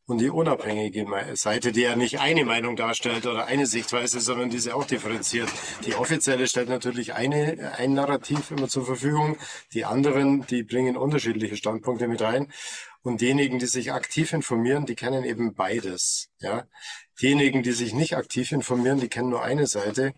[0.07, 4.75] und die unabhängige Seite, die ja nicht eine Meinung darstellt oder eine Sichtweise, sondern diese
[4.77, 5.49] auch differenziert.
[5.85, 9.37] Die offizielle stellt natürlich eine, ein Narrativ immer zur Verfügung.
[9.73, 12.53] Die anderen, die bringen unterschiedliche Standpunkte mit rein.
[13.03, 16.29] Und diejenigen, die sich aktiv informieren, die kennen eben beides.
[16.39, 16.67] Ja,
[17.21, 20.15] diejenigen, die sich nicht aktiv informieren, die kennen nur eine Seite.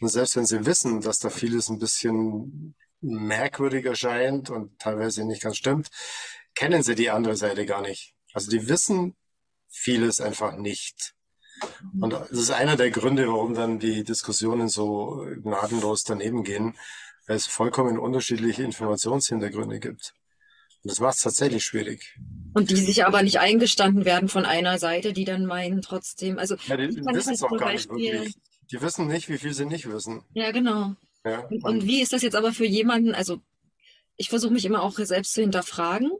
[0.00, 5.42] Und selbst wenn sie wissen, dass da vieles ein bisschen merkwürdig erscheint und teilweise nicht
[5.42, 5.90] ganz stimmt,
[6.54, 8.14] kennen sie die andere Seite gar nicht.
[8.32, 9.14] Also die wissen
[9.68, 11.14] vieles einfach nicht.
[12.00, 16.76] Und das ist einer der Gründe, warum dann die Diskussionen so gnadenlos daneben gehen,
[17.26, 20.14] weil es vollkommen unterschiedliche Informationshintergründe gibt.
[20.82, 22.18] Und das macht es tatsächlich schwierig.
[22.54, 26.56] Und die sich aber nicht eingestanden werden von einer Seite, die dann meinen trotzdem, also
[26.66, 28.34] ja, die, die wissen es auch gar nicht wirklich.
[28.70, 30.22] Die wissen nicht, wie viel sie nicht wissen.
[30.34, 30.94] Ja, genau.
[31.24, 33.40] Ja, und, und wie ist das jetzt aber für jemanden, also
[34.16, 36.10] ich versuche mich immer auch selbst zu hinterfragen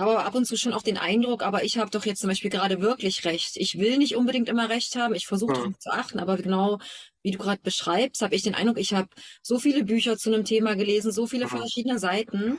[0.00, 2.50] aber ab und zu schon auch den Eindruck, aber ich habe doch jetzt zum Beispiel
[2.50, 3.56] gerade wirklich recht.
[3.56, 5.60] Ich will nicht unbedingt immer recht haben, ich versuche Mhm.
[5.60, 6.78] darauf zu achten, aber genau
[7.22, 9.08] wie du gerade beschreibst, habe ich den Eindruck, ich habe
[9.42, 11.58] so viele Bücher zu einem Thema gelesen, so viele Mhm.
[11.58, 12.58] verschiedene Seiten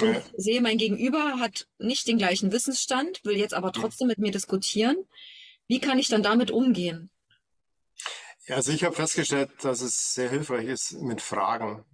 [0.00, 3.80] und sehe, mein Gegenüber hat nicht den gleichen Wissensstand, will jetzt aber Mhm.
[3.80, 4.96] trotzdem mit mir diskutieren.
[5.68, 7.10] Wie kann ich dann damit umgehen?
[8.46, 11.84] Ja, Also ich habe festgestellt, dass es sehr hilfreich ist, mit Fragen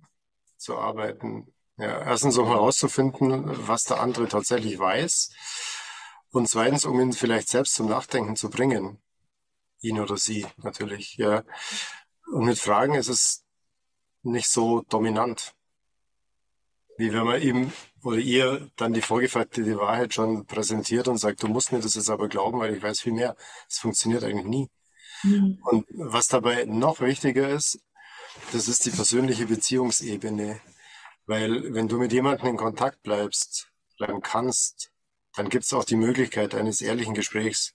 [0.58, 1.51] zu arbeiten.
[1.78, 5.32] Ja, erstens, um herauszufinden, was der andere tatsächlich weiß.
[6.30, 9.02] Und zweitens, um ihn vielleicht selbst zum Nachdenken zu bringen.
[9.80, 11.44] Ihn oder sie natürlich, ja.
[12.30, 13.44] Und mit Fragen ist es
[14.22, 15.54] nicht so dominant,
[16.96, 21.48] wie wenn man ihm oder ihr dann die vorgefertigte Wahrheit schon präsentiert und sagt, du
[21.48, 23.36] musst mir das jetzt aber glauben, weil ich weiß viel mehr.
[23.68, 24.70] Das funktioniert eigentlich nie.
[25.22, 25.58] Hm.
[25.62, 27.80] Und was dabei noch wichtiger ist,
[28.52, 30.60] das ist die persönliche Beziehungsebene.
[31.26, 34.90] Weil wenn du mit jemandem in Kontakt bleibst, bleiben kannst,
[35.34, 37.74] dann gibt es auch die Möglichkeit eines ehrlichen Gesprächs.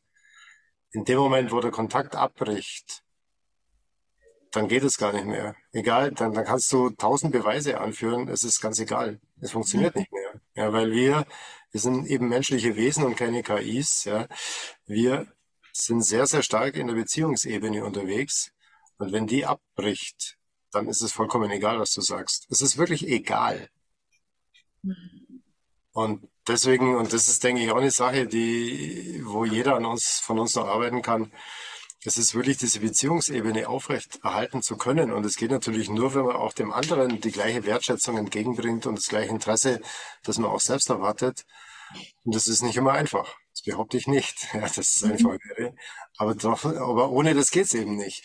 [0.91, 3.03] In dem Moment, wo der Kontakt abbricht,
[4.51, 5.55] dann geht es gar nicht mehr.
[5.71, 9.19] Egal, dann, dann kannst du tausend Beweise anführen, es ist ganz egal.
[9.41, 10.41] Es funktioniert nicht mehr.
[10.55, 11.25] Ja, weil wir,
[11.71, 14.27] wir sind eben menschliche Wesen und keine KIs, ja.
[14.85, 15.27] Wir
[15.73, 18.51] sind sehr, sehr stark in der Beziehungsebene unterwegs.
[18.97, 20.37] Und wenn die abbricht,
[20.71, 22.47] dann ist es vollkommen egal, was du sagst.
[22.49, 23.69] Es ist wirklich egal.
[25.93, 30.19] Und deswegen, und das ist, denke ich, auch eine Sache, die, wo jeder an uns,
[30.19, 31.31] von uns noch arbeiten kann.
[32.03, 35.11] Es ist wirklich diese Beziehungsebene aufrecht erhalten zu können.
[35.11, 38.97] Und es geht natürlich nur, wenn man auch dem anderen die gleiche Wertschätzung entgegenbringt und
[38.97, 39.81] das gleiche Interesse,
[40.23, 41.45] das man auch selbst erwartet.
[42.23, 43.35] Und das ist nicht immer einfach.
[43.51, 45.73] Das behaupte ich nicht, ja, dass es einfach wäre.
[46.17, 48.23] Aber doch, aber ohne das geht's eben nicht.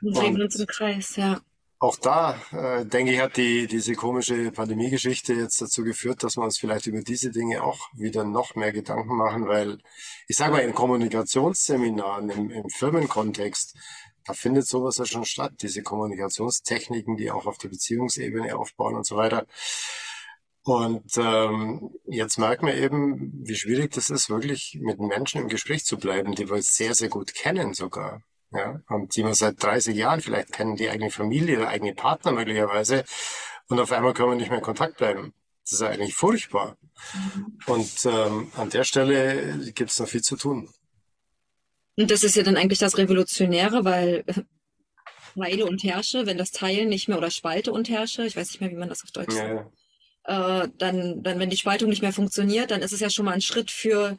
[0.00, 1.40] Wir drehen uns im Kreis, ja.
[1.78, 6.44] Auch da, äh, denke ich, hat die, diese komische Pandemiegeschichte jetzt dazu geführt, dass wir
[6.44, 9.78] uns vielleicht über diese Dinge auch wieder noch mehr Gedanken machen, weil
[10.26, 13.76] ich sage mal, in Kommunikationsseminaren, im, im Firmenkontext,
[14.24, 19.06] da findet sowas ja schon statt, diese Kommunikationstechniken, die auch auf der Beziehungsebene aufbauen und
[19.06, 19.46] so weiter.
[20.64, 25.84] Und ähm, jetzt merken wir eben, wie schwierig das ist, wirklich mit Menschen im Gespräch
[25.84, 28.22] zu bleiben, die wir sehr, sehr gut kennen sogar.
[28.52, 32.32] Ja, und die wir seit 30 Jahren vielleicht kennen, die eigene Familie, der eigene Partner
[32.32, 33.04] möglicherweise.
[33.68, 35.34] Und auf einmal können wir nicht mehr in Kontakt bleiben.
[35.64, 36.76] Das ist ja eigentlich furchtbar.
[37.66, 40.68] Und ähm, an der Stelle gibt es noch viel zu tun.
[41.96, 44.42] Und das ist ja dann eigentlich das Revolutionäre, weil äh,
[45.34, 48.60] Teile und Herrsche, wenn das Teilen nicht mehr oder Spalte und Herrsche, ich weiß nicht
[48.60, 49.70] mehr, wie man das auf Deutsch sagt,
[50.28, 53.24] Ja, äh, dann, dann, wenn die Spaltung nicht mehr funktioniert, dann ist es ja schon
[53.24, 54.16] mal ein Schritt für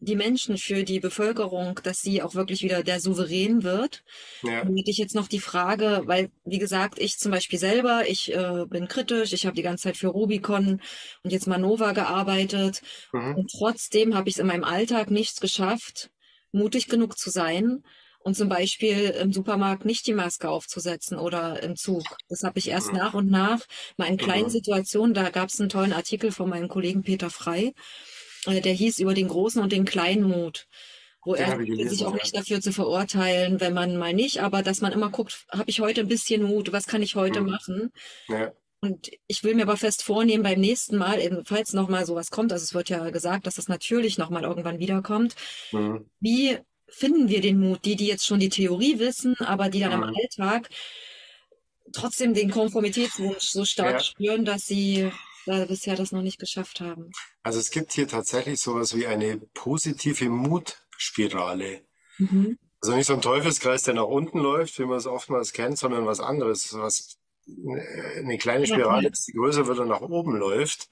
[0.00, 4.02] die Menschen, für die Bevölkerung, dass sie auch wirklich wieder der Souverän wird.
[4.42, 8.08] ja, Dann hätte ich jetzt noch die Frage, weil, wie gesagt, ich zum Beispiel selber,
[8.08, 10.80] ich äh, bin kritisch, ich habe die ganze Zeit für Rubicon
[11.22, 12.82] und jetzt Manova gearbeitet
[13.12, 13.36] mhm.
[13.36, 16.10] und trotzdem habe ich es in meinem Alltag nicht geschafft,
[16.52, 17.82] mutig genug zu sein
[18.22, 22.04] und zum Beispiel im Supermarkt nicht die Maske aufzusetzen oder im Zug.
[22.28, 22.98] Das habe ich erst Mhm.
[22.98, 23.60] nach und nach
[23.96, 24.50] mal in kleinen Mhm.
[24.50, 27.72] Situationen, da gab es einen tollen Artikel von meinem Kollegen Peter Frei,
[28.46, 30.66] der hieß über den großen und den kleinen Mut,
[31.24, 32.22] wo Den er sich auch ja.
[32.22, 35.80] nicht dafür zu verurteilen, wenn man mal nicht, aber dass man immer guckt, habe ich
[35.80, 37.50] heute ein bisschen Mut, was kann ich heute Mhm.
[37.50, 37.92] machen?
[38.28, 42.30] ja, Und ich will mir aber fest vornehmen, beim nächsten Mal, eben, falls nochmal sowas
[42.30, 45.34] kommt, also es wird ja gesagt, dass das natürlich nochmal irgendwann wiederkommt,
[45.72, 46.06] mhm.
[46.20, 46.56] wie
[46.88, 47.84] finden wir den Mut?
[47.84, 50.16] Die, die jetzt schon die Theorie wissen, aber die dann im Mhm.
[50.16, 50.70] Alltag
[51.92, 54.00] trotzdem den Konformitätswunsch so stark Ja.
[54.00, 55.10] spüren, dass sie
[55.46, 57.10] da bisher das noch nicht geschafft haben.
[57.42, 61.82] Also es gibt hier tatsächlich sowas wie eine positive Mutspirale.
[62.18, 62.58] Mhm.
[62.80, 66.06] Also nicht so ein Teufelskreis, der nach unten läuft, wie man es oftmals kennt, sondern
[66.06, 70.88] was anderes, was eine kleine Spirale ist, die größer wird und nach oben läuft.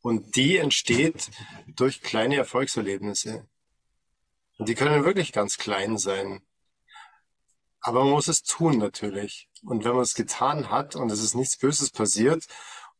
[0.00, 1.30] Und die entsteht
[1.66, 3.46] durch kleine Erfolgserlebnisse.
[4.58, 6.40] Und die können wirklich ganz klein sein.
[7.80, 9.48] Aber man muss es tun natürlich.
[9.62, 12.46] Und wenn man es getan hat und es ist nichts Böses passiert,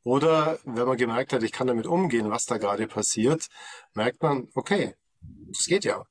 [0.09, 3.49] oder wenn man gemerkt hat, ich kann damit umgehen, was da gerade passiert,
[3.93, 4.95] merkt man, okay,
[5.53, 6.07] das geht ja.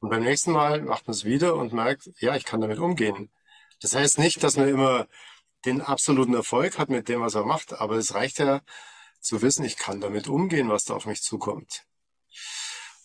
[0.00, 3.30] Und beim nächsten Mal macht man es wieder und merkt, ja, ich kann damit umgehen.
[3.80, 5.06] Das heißt nicht, dass man immer
[5.64, 8.60] den absoluten Erfolg hat mit dem, was er macht, aber es reicht ja
[9.20, 11.84] zu wissen, ich kann damit umgehen, was da auf mich zukommt.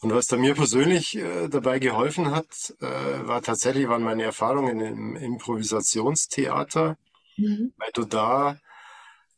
[0.02, 2.86] Und was da mir persönlich äh, dabei geholfen hat, äh,
[3.28, 6.98] war tatsächlich waren meine Erfahrungen im Improvisationstheater,
[7.38, 7.72] Mhm.
[7.78, 8.60] weil du da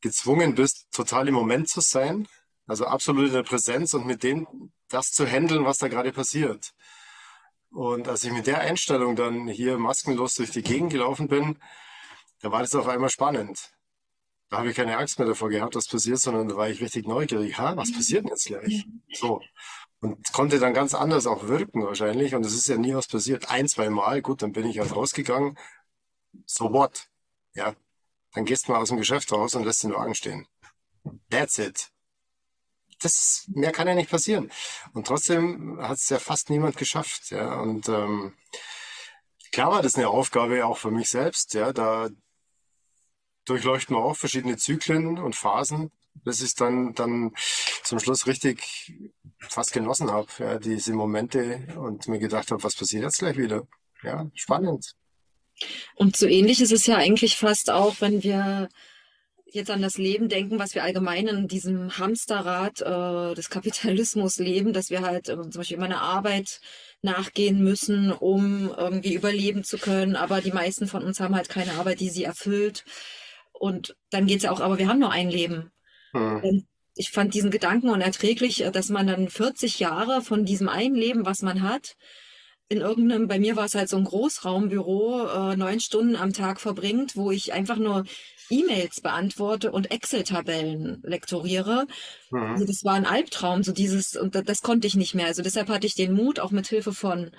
[0.01, 2.27] gezwungen bist, total im Moment zu sein,
[2.67, 4.47] also absolut in der Präsenz und mit dem
[4.89, 6.73] das zu handeln, was da gerade passiert.
[7.71, 11.59] Und als ich mit der Einstellung dann hier maskenlos durch die Gegend gelaufen bin,
[12.41, 13.71] da war das auf einmal spannend.
[14.49, 17.07] Da habe ich keine Angst mehr davor gehabt, was passiert, sondern da war ich richtig
[17.07, 17.57] neugierig.
[17.59, 18.85] Ha, was passiert denn jetzt gleich?
[19.13, 19.41] So.
[19.99, 22.33] Und konnte dann ganz anders auch wirken wahrscheinlich.
[22.33, 23.51] Und es ist ja nie was passiert.
[23.51, 25.57] Ein, zwei Mal, gut, dann bin ich halt rausgegangen.
[26.45, 27.09] So what?
[27.53, 27.75] Ja.
[28.33, 30.47] Dann gehst du mal aus dem Geschäft raus und lässt den Wagen stehen.
[31.29, 31.89] That's it.
[33.01, 34.51] Das, mehr kann ja nicht passieren.
[34.93, 37.31] Und trotzdem hat es ja fast niemand geschafft.
[37.31, 37.59] Ja.
[37.61, 38.33] Und ähm,
[39.51, 41.53] klar war das eine Aufgabe auch für mich selbst.
[41.53, 41.71] Ja.
[41.71, 42.09] Da
[43.45, 47.33] durchleuchten wir auch verschiedene Zyklen und Phasen, bis ich dann, dann
[47.83, 48.93] zum Schluss richtig
[49.39, 53.67] fast genossen habe, ja, diese Momente und mir gedacht habe, was passiert jetzt gleich wieder?
[54.03, 54.95] Ja, spannend.
[55.95, 58.69] Und so ähnlich ist es ja eigentlich fast auch, wenn wir
[59.53, 64.73] jetzt an das Leben denken, was wir allgemein in diesem Hamsterrad äh, des Kapitalismus leben,
[64.73, 66.61] dass wir halt äh, zum Beispiel immer eine Arbeit
[67.01, 70.15] nachgehen müssen, um irgendwie überleben zu können.
[70.15, 72.85] Aber die meisten von uns haben halt keine Arbeit, die sie erfüllt.
[73.51, 75.71] Und dann geht's ja auch, aber wir haben nur ein Leben.
[76.11, 76.65] Hm.
[76.95, 81.25] Ich fand diesen Gedanken unerträglich, äh, dass man dann 40 Jahre von diesem einen Leben,
[81.25, 81.95] was man hat,
[82.69, 86.61] in irgendeinem, bei mir war es halt so ein Großraumbüro, äh, neun Stunden am Tag
[86.61, 88.05] verbringt, wo ich einfach nur
[88.51, 91.87] E-Mails beantworte und Excel-Tabellen lektoriere.
[92.29, 92.39] Mhm.
[92.39, 95.25] Also das war ein Albtraum, so dieses, und das, das, konnte ich nicht mehr.
[95.25, 97.31] Also deshalb hatte ich den Mut, auch mit Hilfe von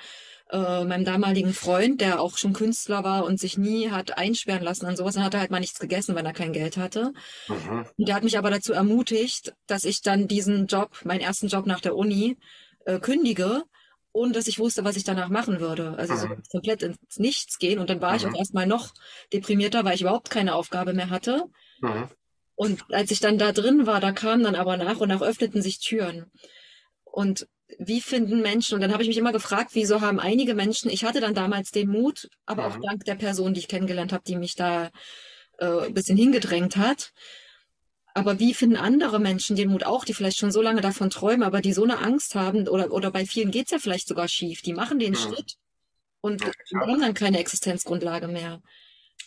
[0.50, 4.86] äh, meinem damaligen Freund, der auch schon Künstler war und sich nie hat einsperren lassen
[4.86, 5.14] an sowas.
[5.14, 7.12] Dann hat er halt mal nichts gegessen, wenn er kein Geld hatte.
[7.48, 7.86] Mhm.
[7.96, 11.66] Und der hat mich aber dazu ermutigt, dass ich dann diesen Job, meinen ersten Job
[11.66, 12.36] nach der Uni,
[12.84, 13.62] äh, kündige
[14.12, 15.94] ohne dass ich wusste, was ich danach machen würde.
[15.96, 16.42] Also so mhm.
[16.50, 17.78] komplett ins Nichts gehen.
[17.78, 18.16] Und dann war mhm.
[18.16, 18.92] ich auch erstmal noch
[19.32, 21.44] deprimierter, weil ich überhaupt keine Aufgabe mehr hatte.
[21.80, 22.08] Mhm.
[22.54, 25.62] Und als ich dann da drin war, da kamen dann aber nach und nach öffneten
[25.62, 26.30] sich Türen.
[27.04, 30.90] Und wie finden Menschen, und dann habe ich mich immer gefragt, wieso haben einige Menschen,
[30.90, 32.82] ich hatte dann damals den Mut, aber auch mhm.
[32.82, 34.90] dank der Person, die ich kennengelernt habe, die mich da
[35.58, 37.12] äh, ein bisschen hingedrängt hat,
[38.14, 41.42] aber wie finden andere Menschen den Mut auch, die vielleicht schon so lange davon träumen,
[41.42, 44.62] aber die so eine Angst haben, oder, oder bei vielen geht's ja vielleicht sogar schief,
[44.62, 45.20] die machen den ja.
[45.20, 45.56] Schritt
[46.20, 48.62] und ja, haben dann keine Existenzgrundlage mehr.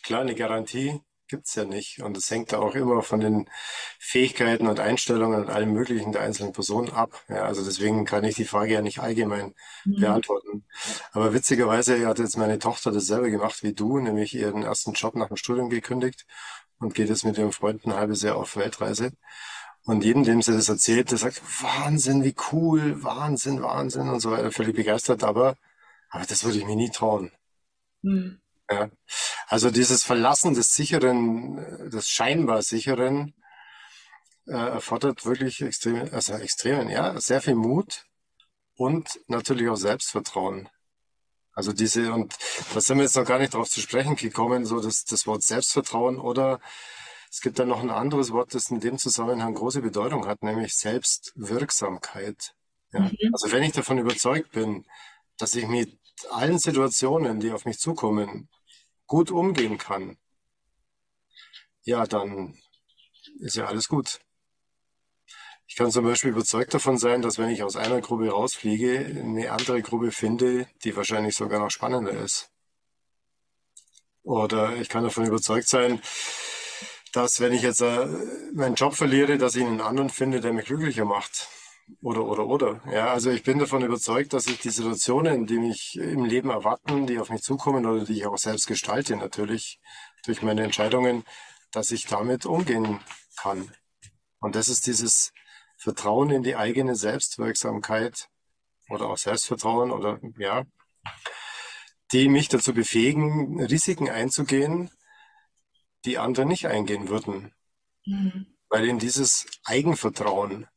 [0.04, 2.02] Klar, eine Garantie gibt's ja nicht.
[2.04, 3.50] Und es hängt da auch immer von den
[3.98, 7.24] Fähigkeiten und Einstellungen und allem Möglichen der einzelnen Personen ab.
[7.28, 10.00] Ja, also deswegen kann ich die Frage ja nicht allgemein mhm.
[10.00, 10.66] beantworten.
[11.12, 15.30] Aber witzigerweise hat jetzt meine Tochter dasselbe gemacht wie du, nämlich ihren ersten Job nach
[15.30, 16.26] dem Studium gekündigt
[16.84, 19.12] und geht jetzt mit ihrem Freund ein halbes Jahr auf Weltreise.
[19.86, 24.32] Und jedem, dem sie das erzählt, der sagt, Wahnsinn, wie cool, Wahnsinn, Wahnsinn und so
[24.32, 25.58] weiter, völlig begeistert, aber,
[26.10, 27.32] aber das würde ich mir nie trauen.
[28.02, 28.40] Mhm.
[28.70, 28.90] Ja.
[29.48, 33.34] Also dieses Verlassen des sicheren, des scheinbar sicheren,
[34.48, 38.06] äh, erfordert wirklich extrem, also extremen, ja, sehr viel Mut
[38.76, 40.70] und natürlich auch Selbstvertrauen.
[41.54, 42.36] Also diese, und
[42.74, 45.44] da sind wir jetzt noch gar nicht drauf zu sprechen gekommen, so das, das Wort
[45.44, 46.60] Selbstvertrauen oder
[47.30, 50.76] es gibt dann noch ein anderes Wort, das in dem Zusammenhang große Bedeutung hat, nämlich
[50.76, 52.56] Selbstwirksamkeit.
[52.92, 53.02] Ja?
[53.02, 53.18] Mhm.
[53.32, 54.86] Also wenn ich davon überzeugt bin,
[55.38, 55.98] dass ich mit
[56.30, 58.50] allen Situationen, die auf mich zukommen,
[59.08, 60.18] gut umgehen kann,
[61.84, 62.58] ja, dann
[63.40, 64.20] ist ja alles gut.
[65.74, 69.52] Ich kann zum Beispiel überzeugt davon sein, dass wenn ich aus einer Gruppe rausfliege, eine
[69.52, 72.52] andere Gruppe finde, die wahrscheinlich sogar noch spannender ist.
[74.22, 76.00] Oder ich kann davon überzeugt sein,
[77.12, 78.06] dass wenn ich jetzt äh,
[78.54, 81.48] meinen Job verliere, dass ich einen anderen finde, der mich glücklicher macht.
[82.04, 82.82] Oder, oder, oder.
[82.92, 87.08] Ja, also ich bin davon überzeugt, dass ich die Situationen, die mich im Leben erwarten,
[87.08, 89.80] die auf mich zukommen oder die ich auch selbst gestalte, natürlich
[90.24, 91.24] durch meine Entscheidungen,
[91.72, 93.00] dass ich damit umgehen
[93.38, 93.72] kann.
[94.40, 95.34] Und das ist dieses
[95.84, 98.30] Vertrauen in die eigene Selbstwirksamkeit
[98.90, 100.64] oder auch Selbstvertrauen oder ja,
[102.14, 104.90] die mich dazu befähigen, Risiken einzugehen,
[106.06, 107.54] die andere nicht eingehen würden.
[108.06, 108.56] Mhm.
[108.70, 110.68] Weil ihnen dieses Eigenvertrauen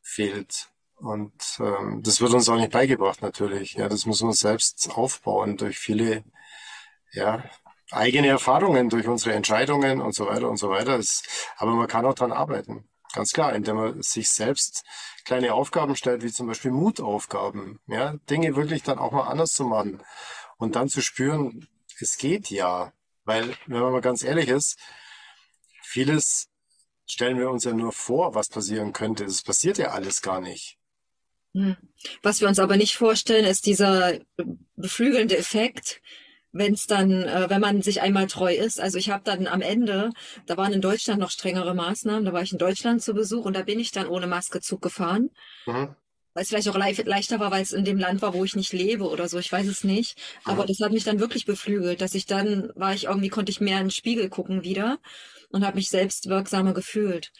[0.00, 0.70] fehlt.
[0.96, 3.74] Und ähm, das wird uns auch nicht beigebracht natürlich.
[3.74, 6.24] Ja, das müssen wir uns selbst aufbauen durch viele
[7.12, 7.44] ja,
[7.90, 10.98] eigene Erfahrungen, durch unsere Entscheidungen und so weiter und so weiter.
[11.58, 12.88] Aber man kann auch dran arbeiten.
[13.14, 14.84] Ganz klar, indem man sich selbst
[15.24, 17.80] kleine Aufgaben stellt, wie zum Beispiel Mutaufgaben.
[17.86, 20.02] Ja, Dinge wirklich dann auch mal anders zu machen.
[20.58, 21.68] Und dann zu spüren,
[22.00, 22.92] es geht ja.
[23.24, 24.78] Weil, wenn man mal ganz ehrlich ist,
[25.82, 26.48] vieles
[27.06, 29.24] stellen wir uns ja nur vor, was passieren könnte.
[29.24, 30.78] Es passiert ja alles gar nicht.
[31.54, 31.76] Hm.
[32.22, 34.18] Was wir uns aber nicht vorstellen, ist dieser
[34.76, 36.02] beflügelnde Effekt,
[36.52, 38.80] wenn es dann, äh, wenn man sich einmal treu ist.
[38.80, 40.10] Also ich habe dann am Ende,
[40.46, 43.54] da waren in Deutschland noch strengere Maßnahmen, da war ich in Deutschland zu Besuch und
[43.54, 45.30] da bin ich dann ohne Maske Zug gefahren.
[45.66, 45.94] Mhm.
[46.34, 48.54] weil es vielleicht auch le leichter war, weil es in dem Land war, wo ich
[48.54, 50.16] nicht lebe oder so, ich weiß es nicht.
[50.44, 53.60] Aber das hat mich dann wirklich beflügelt, dass ich dann war ich irgendwie, konnte ich
[53.60, 54.98] mehr in den Spiegel gucken wieder
[55.50, 57.32] und habe mich selbst wirksamer gefühlt.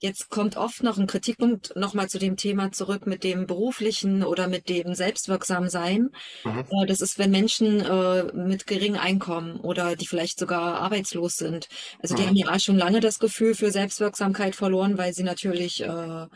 [0.00, 4.46] Jetzt kommt oft noch ein Kritikpunkt nochmal zu dem Thema zurück mit dem beruflichen oder
[4.46, 6.10] mit dem selbstwirksam sein.
[6.44, 6.64] Mhm.
[6.70, 11.68] Äh, das ist, wenn Menschen äh, mit geringem Einkommen oder die vielleicht sogar arbeitslos sind.
[12.00, 12.26] Also die mhm.
[12.28, 16.26] haben ja schon lange das Gefühl für Selbstwirksamkeit verloren, weil sie natürlich äh,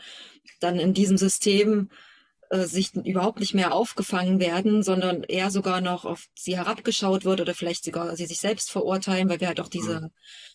[0.59, 1.89] dann in diesem System
[2.53, 7.41] äh, sich überhaupt nicht mehr aufgefangen werden, sondern eher sogar noch auf sie herabgeschaut wird
[7.41, 10.09] oder vielleicht sogar sie sich selbst verurteilen, weil wir halt auch diese mhm.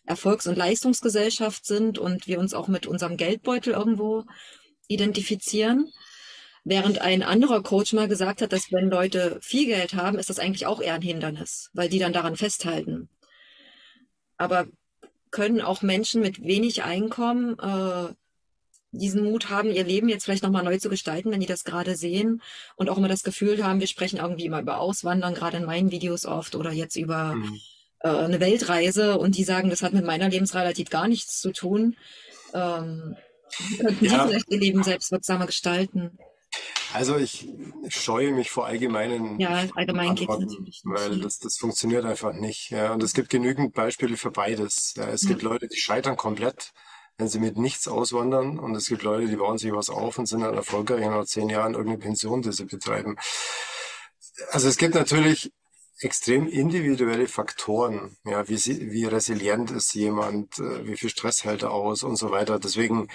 [0.07, 4.25] Erfolgs- und Leistungsgesellschaft sind und wir uns auch mit unserem Geldbeutel irgendwo
[4.87, 5.91] identifizieren.
[6.63, 10.39] Während ein anderer Coach mal gesagt hat, dass wenn Leute viel Geld haben, ist das
[10.39, 13.09] eigentlich auch eher ein Hindernis, weil die dann daran festhalten.
[14.37, 14.69] Aber
[15.33, 18.15] können auch Menschen mit wenig Einkommen äh,
[18.91, 21.95] diesen Mut haben, ihr Leben jetzt vielleicht nochmal neu zu gestalten, wenn die das gerade
[21.97, 22.43] sehen
[22.77, 25.91] und auch immer das Gefühl haben, wir sprechen irgendwie immer über Auswandern, gerade in meinen
[25.91, 27.61] Videos oft oder jetzt über mhm.
[28.01, 31.97] äh, eine Weltreise und die sagen, das hat mit meiner Lebensrealität gar nichts zu tun.
[32.55, 33.17] Ähm,
[33.79, 34.25] könnten ja.
[34.25, 36.19] die vielleicht ihr Leben selbstwirksamer gestalten?
[36.95, 37.47] Also ich
[37.89, 40.27] scheue mich vor allgemeinen ja, allgemein nicht.
[40.85, 42.71] weil das, das funktioniert einfach nicht.
[42.71, 42.95] Ja.
[42.95, 44.95] Und es gibt genügend Beispiele für beides.
[44.97, 46.73] Es gibt Leute, die scheitern komplett
[47.19, 48.59] wenn sie mit nichts auswandern.
[48.59, 51.27] Und es gibt Leute, die bauen sich was auf und sind dann erfolgreich und nach
[51.27, 53.17] zehn Jahren irgendeine Pension, die sie betreiben.
[54.51, 55.53] Also es gibt natürlich
[56.01, 61.65] extrem individuelle Faktoren, ja, wie, sie, wie resilient ist jemand, äh, wie viel Stress hält
[61.65, 62.61] er aus und so weiter.
[62.61, 63.09] Deswegen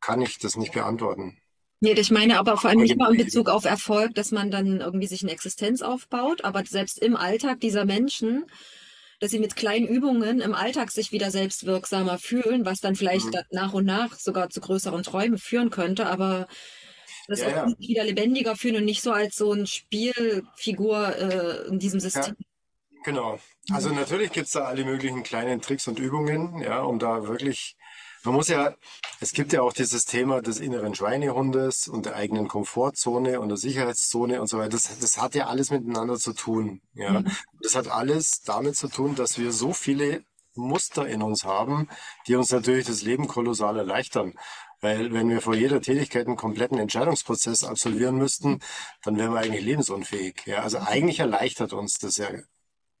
[0.00, 1.38] kann ich das nicht beantworten.
[1.80, 4.80] Nee, ich meine aber vor allem nicht mal in Bezug auf Erfolg, dass man dann
[4.80, 8.44] irgendwie sich eine Existenz aufbaut, aber selbst im Alltag dieser Menschen
[9.20, 13.40] dass sie mit kleinen Übungen im Alltag sich wieder selbstwirksamer fühlen, was dann vielleicht mhm.
[13.50, 16.46] nach und nach sogar zu größeren Träumen führen könnte, aber
[17.26, 17.74] das ja, auch ja.
[17.78, 22.34] wieder lebendiger fühlen und nicht so als so ein Spielfigur äh, in diesem System.
[22.38, 23.38] Ja, genau.
[23.70, 27.76] Also natürlich gibt's da alle möglichen kleinen Tricks und Übungen, ja, um da wirklich
[28.28, 28.74] man muss ja,
[29.20, 33.56] es gibt ja auch dieses Thema des inneren Schweinehundes und der eigenen Komfortzone und der
[33.56, 34.68] Sicherheitszone und so weiter.
[34.68, 36.82] Das, das hat ja alles miteinander zu tun.
[36.92, 37.32] Ja, mhm.
[37.62, 41.88] das hat alles damit zu tun, dass wir so viele Muster in uns haben,
[42.26, 44.34] die uns natürlich das Leben kolossal erleichtern.
[44.82, 48.60] Weil wenn wir vor jeder Tätigkeit einen kompletten Entscheidungsprozess absolvieren müssten,
[49.04, 50.42] dann wären wir eigentlich lebensunfähig.
[50.44, 52.28] Ja, also eigentlich erleichtert uns das ja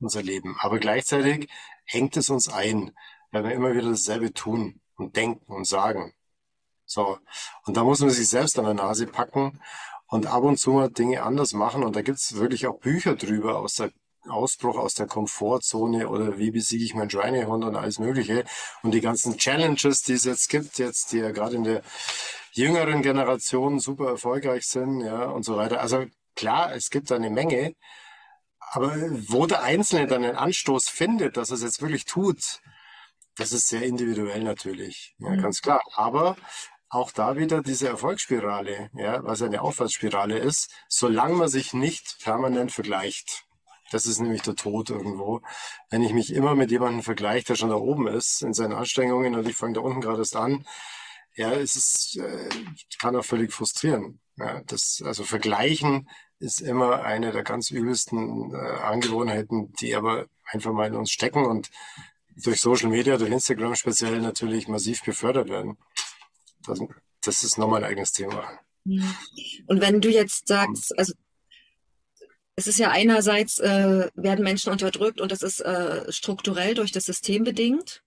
[0.00, 0.56] unser Leben.
[0.60, 1.50] Aber gleichzeitig
[1.84, 2.92] hängt es uns ein,
[3.30, 6.12] weil wir immer wieder dasselbe tun und denken und sagen.
[6.84, 7.18] So.
[7.64, 9.60] Und da muss man sich selbst an der Nase packen
[10.08, 11.84] und ab und zu mal Dinge anders machen.
[11.84, 13.90] Und da gibt's wirklich auch Bücher drüber aus der
[14.26, 18.44] Ausbruch aus der Komfortzone oder wie besiege ich meinen Schweinehund und alles Mögliche.
[18.82, 21.82] Und die ganzen Challenges, die es jetzt gibt, jetzt, die ja gerade in der
[22.52, 25.80] jüngeren Generation super erfolgreich sind, ja, und so weiter.
[25.80, 27.74] Also klar, es gibt da eine Menge.
[28.70, 28.94] Aber
[29.28, 32.60] wo der Einzelne dann einen Anstoß findet, dass er es jetzt wirklich tut,
[33.38, 35.42] das ist sehr individuell natürlich, ja, mhm.
[35.42, 35.80] ganz klar.
[35.94, 36.36] Aber
[36.90, 42.72] auch da wieder diese Erfolgsspirale, ja, was eine Aufwärtsspirale ist, solange man sich nicht permanent
[42.72, 43.44] vergleicht.
[43.90, 45.40] Das ist nämlich der Tod irgendwo.
[45.88, 49.34] Wenn ich mich immer mit jemandem vergleiche, der schon da oben ist in seinen Anstrengungen
[49.34, 50.66] und ich fange da unten gerade erst an,
[51.34, 52.48] ja, es ist, äh,
[52.98, 54.20] kann auch völlig frustrieren.
[54.36, 60.72] Ja, das, also vergleichen ist immer eine der ganz übelsten äh, Angewohnheiten, die aber einfach
[60.72, 61.70] mal in uns stecken und
[62.42, 65.76] durch Social Media, durch Instagram speziell natürlich massiv befördert werden.
[66.66, 66.80] Das,
[67.22, 68.58] das ist nochmal ein eigenes Thema.
[68.84, 71.12] Und wenn du jetzt sagst, also
[72.56, 77.04] es ist ja einerseits äh, werden Menschen unterdrückt und das ist äh, strukturell durch das
[77.04, 78.02] System bedingt.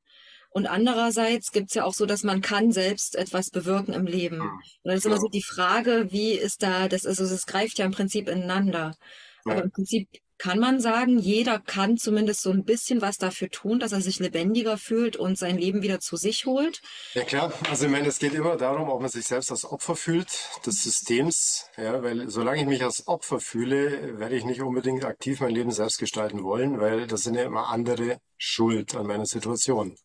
[0.54, 4.42] Und andererseits gibt es ja auch so, dass man kann selbst etwas bewirken im Leben.
[4.42, 4.50] Hm.
[4.50, 7.78] Und dann ist immer so die Frage, wie ist da, das ist, also es greift
[7.78, 8.98] ja im Prinzip ineinander.
[9.46, 10.10] Aber im Prinzip
[10.42, 14.18] kann man sagen, jeder kann zumindest so ein bisschen was dafür tun, dass er sich
[14.18, 16.82] lebendiger fühlt und sein Leben wieder zu sich holt?
[17.14, 19.96] Ja klar, also ich meine, es geht immer darum, ob man sich selbst als Opfer
[19.96, 20.32] fühlt
[20.66, 25.42] des Systems, ja, weil solange ich mich als Opfer fühle, werde ich nicht unbedingt aktiv
[25.42, 29.96] mein Leben selbst gestalten wollen, weil das sind ja immer andere schuld an meiner Situation.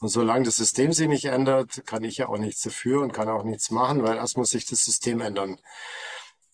[0.00, 3.28] Und solange das System sich nicht ändert, kann ich ja auch nichts dafür und kann
[3.28, 5.58] auch nichts machen, weil erst muss sich das System ändern.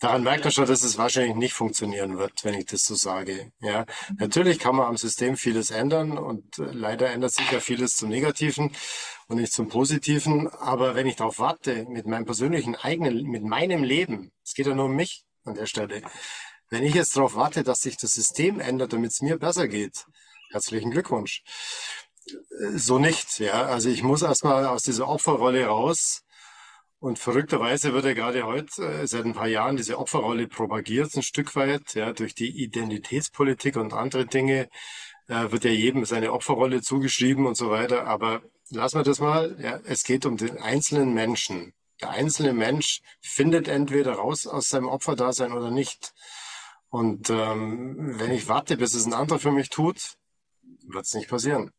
[0.05, 3.51] Daran merkt man schon, dass es wahrscheinlich nicht funktionieren wird, wenn ich das so sage.
[3.59, 3.87] Ja,
[4.19, 8.09] natürlich kann man am System vieles ändern und äh, leider ändert sich ja vieles zum
[8.09, 8.71] Negativen
[9.27, 10.47] und nicht zum Positiven.
[10.47, 14.75] Aber wenn ich darauf warte, mit meinem persönlichen eigenen, mit meinem Leben, es geht ja
[14.75, 16.03] nur um mich an der Stelle,
[16.69, 20.05] wenn ich jetzt darauf warte, dass sich das System ändert, damit es mir besser geht,
[20.51, 21.41] herzlichen Glückwunsch.
[22.27, 23.65] Äh, so nicht, ja.
[23.65, 26.24] Also ich muss erstmal aus dieser Opferrolle raus
[27.05, 31.21] Und verrückterweise wird ja gerade heute äh, seit ein paar Jahren diese Opferrolle propagiert, ein
[31.21, 34.69] Stück weit, ja, durch die Identitätspolitik und andere Dinge
[35.27, 38.07] äh, wird ja jedem seine Opferrolle zugeschrieben und so weiter.
[38.07, 38.41] Aber
[38.71, 39.55] lassen wir das mal.
[39.61, 41.75] Ja, es geht um den einzelnen Menschen.
[42.01, 46.11] Der einzelne Mensch findet entweder raus aus seinem Opferdasein oder nicht.
[46.89, 50.15] Und ähm, wenn ich warte, bis es ein anderer für mich tut,
[50.87, 51.69] wird es nicht passieren.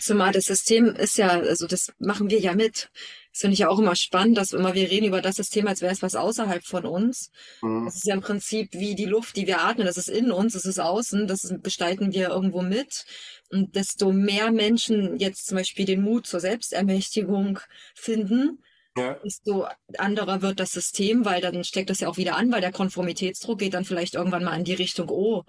[0.00, 2.90] Zumal das System ist ja, also das machen wir ja mit.
[3.32, 5.80] Das finde ich ja auch immer spannend, dass immer wir reden über das System, als
[5.80, 7.30] wäre es was außerhalb von uns.
[7.62, 7.86] Mhm.
[7.86, 9.86] Das ist ja im Prinzip wie die Luft, die wir atmen.
[9.86, 13.06] Das ist in uns, das ist außen, das gestalten wir irgendwo mit.
[13.50, 17.58] Und desto mehr Menschen jetzt zum Beispiel den Mut zur Selbstermächtigung
[17.94, 18.62] finden,
[18.98, 19.14] ja.
[19.24, 19.66] desto
[19.96, 23.60] anderer wird das System, weil dann steckt das ja auch wieder an, weil der Konformitätsdruck
[23.60, 25.44] geht dann vielleicht irgendwann mal in die Richtung, oh,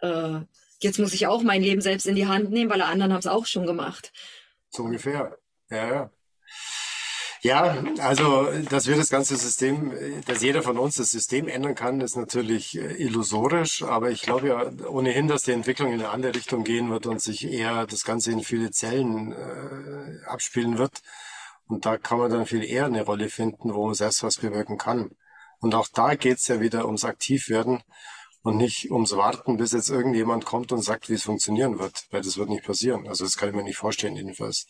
[0.00, 0.40] äh,
[0.80, 3.20] jetzt muss ich auch mein Leben selbst in die Hand nehmen, weil alle anderen haben
[3.20, 4.12] es auch schon gemacht.
[4.70, 5.36] So ungefähr.
[5.68, 6.10] Ja, ja.
[7.44, 9.92] Ja, also, dass wir das ganze System,
[10.26, 13.82] dass jeder von uns das System ändern kann, ist natürlich äh, illusorisch.
[13.82, 17.20] Aber ich glaube ja ohnehin, dass die Entwicklung in eine andere Richtung gehen wird und
[17.20, 21.02] sich eher das Ganze in viele Zellen äh, abspielen wird.
[21.66, 24.78] Und da kann man dann viel eher eine Rolle finden, wo man selbst was bewirken
[24.78, 25.10] kann.
[25.58, 27.82] Und auch da geht's ja wieder ums Aktivwerden
[28.42, 32.22] und nicht ums Warten, bis jetzt irgendjemand kommt und sagt, wie es funktionieren wird, weil
[32.22, 33.08] das wird nicht passieren.
[33.08, 34.66] Also das kann ich mir nicht vorstellen jedenfalls.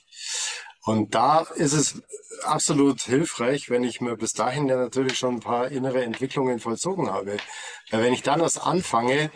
[0.85, 2.03] Und da ist es
[2.43, 7.11] absolut hilfreich, wenn ich mir bis dahin ja natürlich schon ein paar innere Entwicklungen vollzogen
[7.11, 7.37] habe.
[7.91, 9.30] Weil wenn ich dann erst anfange,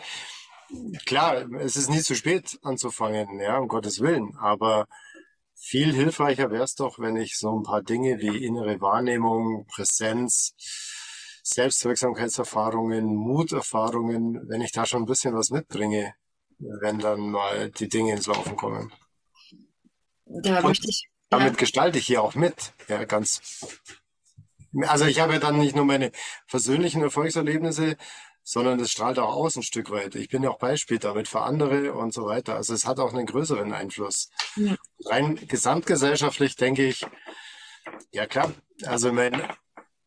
[1.05, 4.87] klar, es ist nie zu spät anzufangen, ja, um Gottes Willen, aber
[5.55, 10.53] viel hilfreicher wäre es doch, wenn ich so ein paar Dinge wie innere Wahrnehmung, Präsenz,
[11.43, 16.13] Selbstwirksamkeitserfahrungen, Muterfahrungen, wenn ich da schon ein bisschen was mitbringe,
[16.59, 18.91] wenn dann mal die Dinge ins Laufen kommen.
[20.25, 21.59] Da möchte ich damit ja.
[21.59, 22.73] gestalte ich hier auch mit.
[22.87, 23.41] Ja, ganz.
[24.81, 26.11] Also ich habe ja dann nicht nur meine
[26.47, 27.97] persönlichen Erfolgserlebnisse,
[28.43, 30.15] sondern das strahlt auch aus ein Stück weit.
[30.15, 32.55] Ich bin ja auch Beispiel damit für andere und so weiter.
[32.55, 34.29] Also es hat auch einen größeren Einfluss.
[34.55, 34.75] Ja.
[35.05, 37.05] Rein gesamtgesellschaftlich denke ich,
[38.11, 38.53] ja klar.
[38.85, 39.41] Also mein,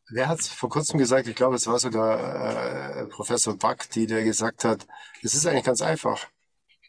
[0.08, 1.28] wer hat es vor kurzem gesagt?
[1.28, 4.86] Ich glaube, es war sogar äh, Professor Buck, die der gesagt hat,
[5.22, 6.26] es ist eigentlich ganz einfach.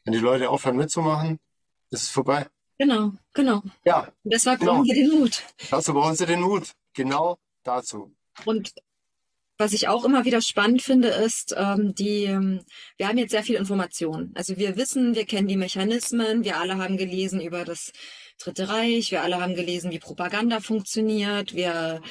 [0.06, 1.38] Wenn die Leute aufhören mitzumachen,
[1.90, 2.48] ist es vorbei.
[2.82, 3.62] Genau, genau.
[3.86, 4.08] Ja.
[4.24, 4.78] Und deshalb genau.
[4.78, 5.44] brauchen wir den Mut.
[5.70, 6.72] Dazu brauchen Sie den Mut.
[6.96, 8.12] Genau dazu.
[8.44, 8.74] Und
[9.60, 12.66] was ich auch immer wieder spannend finde, ist, ähm, die, ähm,
[12.98, 14.32] wir haben jetzt sehr viel Information.
[14.34, 17.92] Also wir wissen, wir kennen die Mechanismen, wir alle haben gelesen über das
[18.40, 22.02] Dritte Reich, wir alle haben gelesen, wie Propaganda funktioniert, wir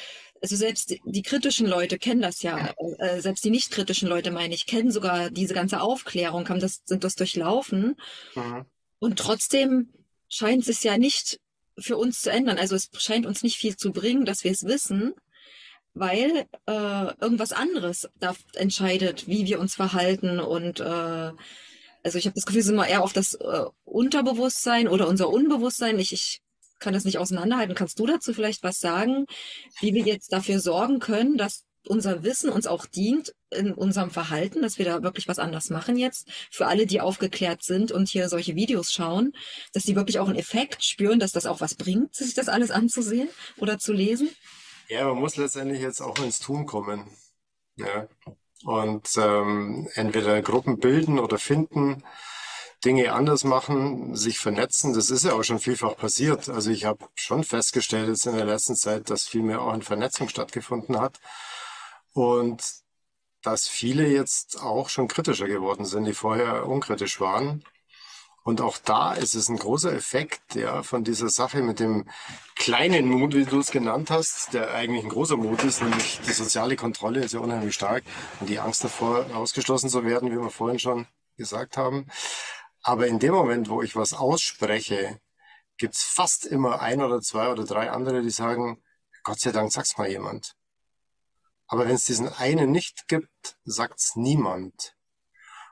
[0.41, 4.53] also selbst die, kritischen Leute kennen das ja, äh, selbst die nicht kritischen Leute, meine
[4.55, 7.97] ich, kennen sogar diese ganze Aufklärung, haben das, sind das durchlaufen.
[8.35, 8.65] Mhm.
[8.99, 9.89] Und trotzdem
[10.31, 11.39] scheint es ja nicht
[11.77, 12.57] für uns zu ändern.
[12.57, 15.13] Also es scheint uns nicht viel zu bringen, dass wir es wissen,
[15.93, 21.31] weil äh, irgendwas anderes da entscheidet, wie wir uns verhalten und äh,
[22.03, 25.29] also ich habe das Gefühl, es ist immer eher auf das äh, Unterbewusstsein oder unser
[25.29, 25.99] Unbewusstsein.
[25.99, 26.41] Ich, ich
[26.79, 27.75] kann das nicht auseinanderhalten.
[27.75, 29.27] Kannst du dazu vielleicht was sagen,
[29.81, 34.61] wie wir jetzt dafür sorgen können, dass unser Wissen uns auch dient in unserem Verhalten,
[34.61, 36.27] dass wir da wirklich was anders machen jetzt.
[36.51, 39.33] Für alle, die aufgeklärt sind und hier solche Videos schauen,
[39.73, 42.71] dass die wirklich auch einen Effekt spüren, dass das auch was bringt, sich das alles
[42.71, 44.29] anzusehen oder zu lesen.
[44.87, 47.07] Ja, man muss letztendlich jetzt auch ins Tun kommen.
[47.77, 48.07] Ja.
[48.63, 52.03] Und ähm, entweder Gruppen bilden oder finden,
[52.83, 54.93] Dinge anders machen, sich vernetzen.
[54.93, 56.49] Das ist ja auch schon vielfach passiert.
[56.49, 59.81] Also ich habe schon festgestellt jetzt in der letzten Zeit, dass viel mehr auch in
[59.81, 61.19] Vernetzung stattgefunden hat.
[62.13, 62.63] Und
[63.41, 67.63] dass viele jetzt auch schon kritischer geworden sind, die vorher unkritisch waren.
[68.43, 72.09] Und auch da ist es ein großer Effekt, ja, von dieser Sache mit dem
[72.55, 76.33] kleinen Mut, wie du es genannt hast, der eigentlich ein großer Mut ist, nämlich die
[76.33, 78.03] soziale Kontrolle ist ja unheimlich stark
[78.39, 81.07] und die Angst davor, ausgeschlossen zu werden, wie wir vorhin schon
[81.37, 82.07] gesagt haben.
[82.81, 85.19] Aber in dem Moment, wo ich was ausspreche,
[85.77, 88.83] gibt's fast immer ein oder zwei oder drei andere, die sagen,
[89.23, 90.55] Gott sei Dank sag's mal jemand.
[91.71, 94.93] Aber wenn es diesen einen nicht gibt, sagt's niemand.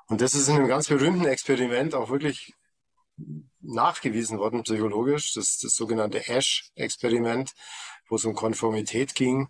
[0.07, 2.53] Und das ist in einem ganz berühmten Experiment auch wirklich
[3.59, 5.33] nachgewiesen worden, psychologisch.
[5.33, 7.51] Das das sogenannte Ash-Experiment,
[8.07, 9.49] wo es um Konformität ging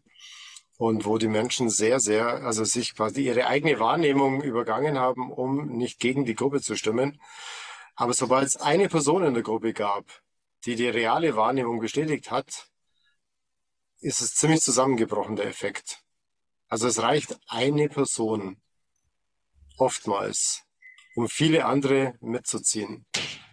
[0.79, 5.67] und wo die Menschen sehr, sehr, also sich quasi ihre eigene Wahrnehmung übergangen haben, um
[5.67, 7.21] nicht gegen die Gruppe zu stimmen.
[7.93, 10.05] Aber sobald es eine Person in der Gruppe gab,
[10.65, 12.71] die die reale Wahrnehmung bestätigt hat,
[13.99, 16.01] ist es ziemlich zusammengebrochen, der Effekt.
[16.69, 18.57] Also es reicht eine Person
[19.77, 20.63] oftmals,
[21.15, 23.05] um viele andere mitzuziehen.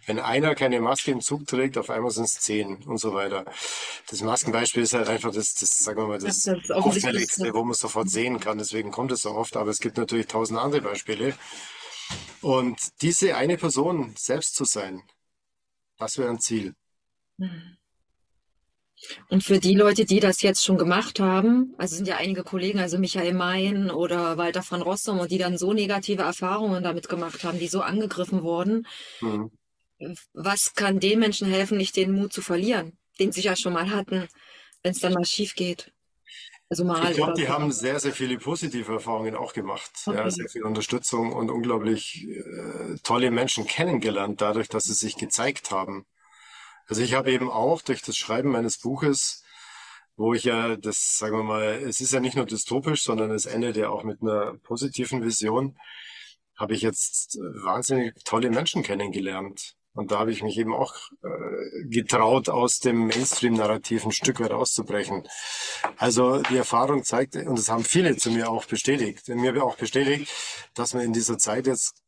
[0.05, 3.43] Wenn einer keine Maske im Zug trägt, auf einmal sind es zehn und so weiter.
[4.09, 7.73] Das Maskenbeispiel ist halt einfach das, das sagen wir mal, das, das Auffälligste, wo man
[7.73, 8.57] sofort sehen kann.
[8.57, 9.57] Deswegen kommt es so oft.
[9.57, 11.35] Aber es gibt natürlich tausend andere Beispiele.
[12.41, 15.03] Und diese eine Person selbst zu sein,
[15.97, 16.73] das wäre ein Ziel.
[17.37, 17.76] Mhm.
[19.29, 22.79] Und für die Leute, die das jetzt schon gemacht haben, also sind ja einige Kollegen,
[22.79, 27.43] also Michael Mayen oder Walter von Rossum, und die dann so negative Erfahrungen damit gemacht
[27.43, 28.87] haben, die so angegriffen wurden,
[29.21, 29.51] mhm.
[30.33, 33.91] was kann den Menschen helfen, nicht den Mut zu verlieren, den sie ja schon mal
[33.91, 34.27] hatten,
[34.81, 35.91] wenn es dann mal schief geht?
[36.69, 37.49] Also mal ich glaube, die so.
[37.49, 39.91] haben sehr, sehr viele positive Erfahrungen auch gemacht.
[40.05, 40.17] Okay.
[40.17, 45.71] Ja, sehr viel Unterstützung und unglaublich äh, tolle Menschen kennengelernt, dadurch, dass sie sich gezeigt
[45.71, 46.05] haben.
[46.87, 49.43] Also ich habe eben auch durch das Schreiben meines Buches,
[50.15, 53.45] wo ich ja das, sagen wir mal, es ist ja nicht nur dystopisch, sondern es
[53.45, 55.77] endet ja auch mit einer positiven Vision,
[56.55, 59.75] habe ich jetzt wahnsinnig tolle Menschen kennengelernt.
[59.93, 64.51] Und da habe ich mich eben auch äh, getraut, aus dem Mainstream-Narrativ ein Stück weit
[64.51, 65.27] auszubrechen.
[65.97, 70.31] Also die Erfahrung zeigt, und das haben viele zu mir auch bestätigt, mir auch bestätigt,
[70.75, 72.03] dass man in dieser Zeit jetzt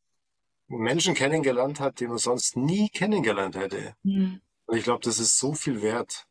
[0.68, 3.94] Menschen kennengelernt hat, die man sonst nie kennengelernt hätte.
[4.04, 4.40] Mhm.
[4.70, 6.28] Und ich glaube, das ist so viel wert.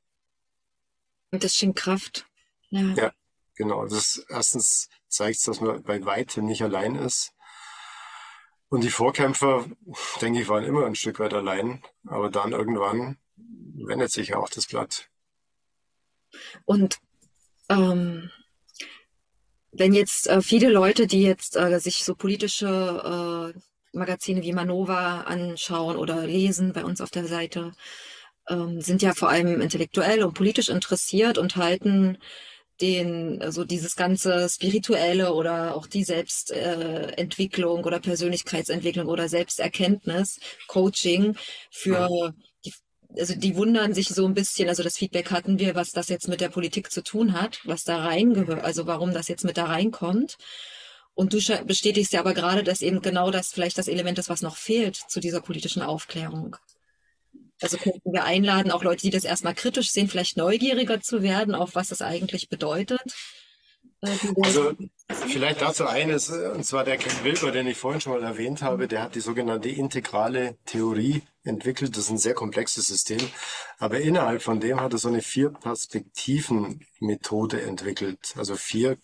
[1.32, 2.26] Und das schenkt Kraft.
[2.70, 2.94] Ja.
[2.94, 3.14] ja,
[3.56, 3.86] genau.
[3.86, 7.34] Das erstens zeigt dass man bei weitem nicht allein ist.
[8.70, 9.66] Und die Vorkämpfer,
[10.22, 11.84] denke ich, waren immer ein Stück weit allein.
[12.08, 15.10] Aber dann irgendwann wendet sich ja auch das Blatt.
[16.64, 17.00] Und
[17.68, 18.32] ähm,
[19.74, 23.60] wenn jetzt äh, viele Leute, die jetzt äh, sich so politische äh,
[23.92, 27.74] Magazine wie Manova anschauen oder lesen bei uns auf der Seite,
[28.50, 32.18] ähm, sind ja vor allem intellektuell und politisch interessiert und halten
[32.82, 41.36] den, also dieses ganze spirituelle oder auch die Selbstentwicklung äh, oder Persönlichkeitsentwicklung oder Selbsterkenntnis, Coaching
[41.72, 42.34] für
[42.66, 42.74] die,
[43.18, 46.28] also die wundern sich so ein bisschen, also das Feedback hatten wir, was das jetzt
[46.30, 49.66] mit der Politik zu tun hat, was da reingehört, also warum das jetzt mit da
[49.66, 50.38] reinkommt.
[51.16, 54.42] Und du bestätigst ja aber gerade, dass eben genau das vielleicht das Element ist, was
[54.42, 56.56] noch fehlt zu dieser politischen Aufklärung.
[57.62, 61.56] Also könnten wir einladen, auch Leute, die das erstmal kritisch sehen, vielleicht neugieriger zu werden,
[61.56, 63.02] auf was das eigentlich bedeutet.
[64.02, 64.74] Äh, also
[65.28, 68.88] vielleicht dazu eines, und zwar der Ken Wilber, den ich vorhin schon mal erwähnt habe,
[68.88, 71.98] der hat die sogenannte integrale Theorie entwickelt.
[71.98, 73.20] Das ist ein sehr komplexes System.
[73.78, 78.34] Aber innerhalb von dem hat er so eine Vier-Perspektiven-Methode entwickelt.
[78.38, 78.98] Also vier,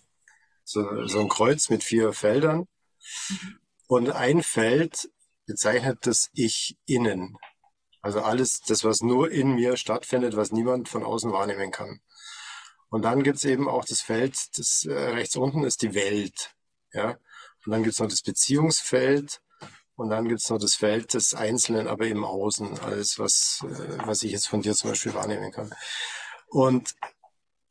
[0.64, 2.68] so, so ein Kreuz mit vier Feldern.
[3.88, 5.10] Und ein Feld
[5.46, 7.38] bezeichnet das Ich innen.
[8.06, 12.02] Also alles, das, was nur in mir stattfindet, was niemand von außen wahrnehmen kann.
[12.90, 16.54] Und dann gibt's eben auch das Feld, das äh, rechts unten ist die Welt.
[16.94, 17.18] Ja?
[17.66, 19.42] Und dann gibt's noch das Beziehungsfeld
[19.96, 24.22] und dann gibt's noch das Feld des Einzelnen, aber im Außen, alles, was, äh, was
[24.22, 25.74] ich jetzt von dir zum Beispiel wahrnehmen kann.
[26.46, 26.94] Und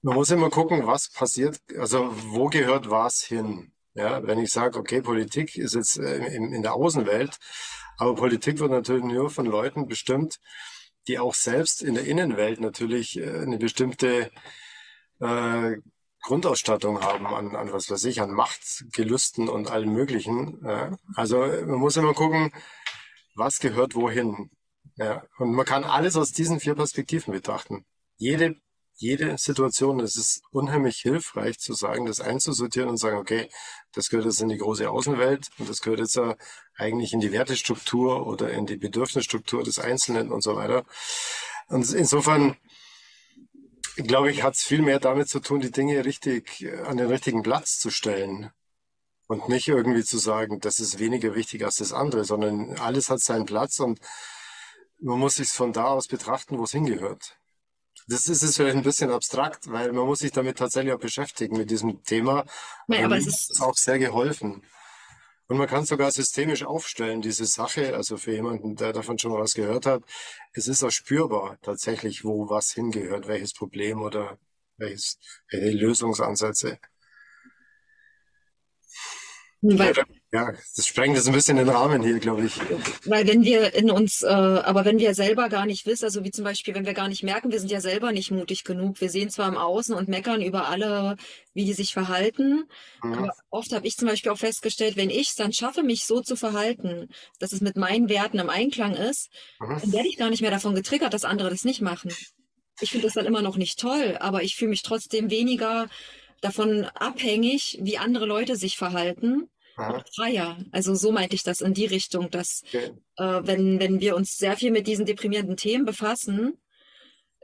[0.03, 3.73] man muss immer gucken, was passiert, also wo gehört was hin.
[3.95, 7.39] Ja, wenn ich sage, okay, Politik ist jetzt äh, in, in der Außenwelt,
[7.97, 10.41] aber Politik wird natürlich nur von Leuten bestimmt,
[11.07, 14.31] die auch selbst in der Innenwelt natürlich äh, eine bestimmte
[15.21, 15.77] äh,
[16.23, 20.65] Grundausstattung haben an, an was weiß ich, an Machtgelüsten und allem Möglichen.
[20.65, 22.51] Äh, also man muss immer gucken,
[23.37, 24.51] was gehört wohin.
[24.97, 27.85] Ja, und man kann alles aus diesen vier Perspektiven betrachten.
[28.17, 28.57] Jede
[28.97, 30.01] jede Situation.
[30.01, 33.49] Es ist unheimlich hilfreich zu sagen, das einzusortieren und sagen, okay,
[33.93, 36.19] das gehört jetzt in die große Außenwelt und das gehört jetzt
[36.77, 40.85] eigentlich in die Wertestruktur oder in die Bedürfnisstruktur des Einzelnen und so weiter.
[41.69, 42.57] Und insofern,
[43.97, 47.07] glaube ich, hat es viel mehr damit zu tun, die Dinge richtig äh, an den
[47.07, 48.51] richtigen Platz zu stellen.
[49.27, 53.21] Und nicht irgendwie zu sagen, das ist weniger wichtig als das andere, sondern alles hat
[53.21, 53.99] seinen Platz und
[55.01, 57.39] man muss sich von da aus betrachten, wo es hingehört.
[58.09, 61.57] Das ist es vielleicht ein bisschen abstrakt, weil man muss sich damit tatsächlich auch beschäftigen
[61.57, 62.45] mit diesem Thema.
[62.89, 64.63] Ja, aber es ist auch sehr geholfen.
[65.47, 69.41] Und man kann sogar systemisch aufstellen, diese Sache, also für jemanden, der davon schon mal
[69.41, 70.03] was gehört hat,
[70.53, 74.39] es ist auch spürbar tatsächlich, wo was hingehört, welches Problem oder
[74.79, 75.19] welches,
[75.51, 76.79] welche Lösungsansätze.
[79.67, 79.95] Weil,
[80.31, 82.61] ja, das sprengt jetzt ein bisschen den Rahmen hier, glaube ich.
[83.07, 86.31] Weil wenn wir in uns, äh, aber wenn wir selber gar nicht wissen, also wie
[86.31, 89.01] zum Beispiel, wenn wir gar nicht merken, wir sind ja selber nicht mutig genug.
[89.01, 91.17] Wir sehen zwar im Außen und meckern über alle,
[91.55, 92.65] wie die sich verhalten,
[93.03, 93.15] mhm.
[93.15, 96.21] aber oft habe ich zum Beispiel auch festgestellt, wenn ich es dann schaffe, mich so
[96.21, 97.09] zu verhalten,
[97.39, 99.79] dass es mit meinen Werten im Einklang ist, mhm.
[99.81, 102.13] dann werde ich gar nicht mehr davon getriggert, dass andere das nicht machen.
[102.81, 105.89] Ich finde das dann immer noch nicht toll, aber ich fühle mich trotzdem weniger
[106.43, 110.59] davon abhängig, wie andere Leute sich verhalten und freier.
[110.73, 112.93] Also so meinte ich das in die Richtung, dass okay.
[113.17, 116.59] äh, wenn, wenn wir uns sehr viel mit diesen deprimierenden Themen befassen,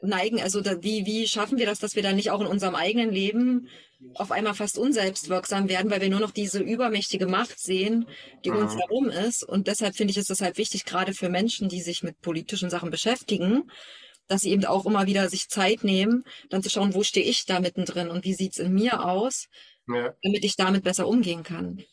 [0.03, 2.74] neigen, also da, wie, wie schaffen wir das, dass wir dann nicht auch in unserem
[2.74, 3.68] eigenen Leben
[4.14, 8.07] auf einmal fast unselbstwirksam werden, weil wir nur noch diese übermächtige Macht sehen,
[8.45, 8.59] die mhm.
[8.59, 9.43] uns herum ist.
[9.43, 12.91] Und deshalb finde ich es deshalb wichtig, gerade für Menschen, die sich mit politischen Sachen
[12.91, 13.70] beschäftigen,
[14.26, 17.45] dass sie eben auch immer wieder sich Zeit nehmen, dann zu schauen, wo stehe ich
[17.45, 19.49] da mittendrin und wie sieht's in mir aus,
[19.89, 20.14] ja.
[20.22, 21.85] damit ich damit besser umgehen kann.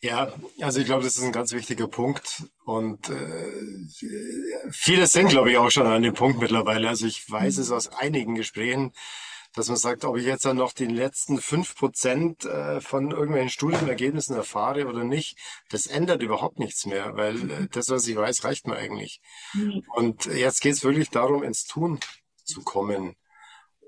[0.00, 2.44] Ja, also ich glaube, das ist ein ganz wichtiger Punkt.
[2.64, 6.88] Und äh, viele sind, glaube ich, auch schon an dem Punkt mittlerweile.
[6.88, 8.92] Also ich weiß es aus einigen Gesprächen,
[9.54, 13.50] dass man sagt, ob ich jetzt dann noch die letzten fünf Prozent äh, von irgendwelchen
[13.50, 15.36] Studienergebnissen erfahre oder nicht,
[15.68, 19.20] das ändert überhaupt nichts mehr, weil äh, das, was ich weiß, reicht mir eigentlich.
[19.52, 19.84] Mhm.
[19.94, 22.00] Und jetzt geht es wirklich darum, ins Tun
[22.44, 23.14] zu kommen.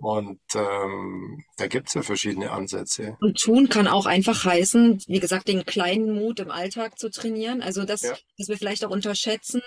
[0.00, 3.16] Und ähm, da gibt's ja verschiedene Ansätze.
[3.20, 7.62] Und tun kann auch einfach heißen, wie gesagt, den kleinen Mut im Alltag zu trainieren.
[7.62, 8.16] Also dass, ja.
[8.36, 9.62] dass wir vielleicht auch unterschätzen,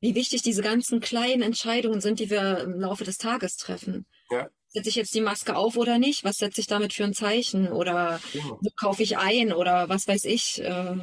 [0.00, 4.04] wie wichtig diese ganzen kleinen Entscheidungen sind, die wir im Laufe des Tages treffen.
[4.30, 4.48] Ja.
[4.74, 6.24] Setze ich jetzt die Maske auf oder nicht?
[6.24, 7.70] Was setze ich damit für ein Zeichen?
[7.70, 8.42] Oder ja.
[8.60, 9.52] wo kaufe ich ein?
[9.52, 10.62] Oder was weiß ich?
[10.62, 10.96] Äh,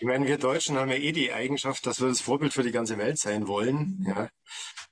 [0.00, 2.72] ich meine, wir Deutschen haben ja eh die Eigenschaft, dass wir das Vorbild für die
[2.72, 4.04] ganze Welt sein wollen.
[4.08, 4.28] Ja.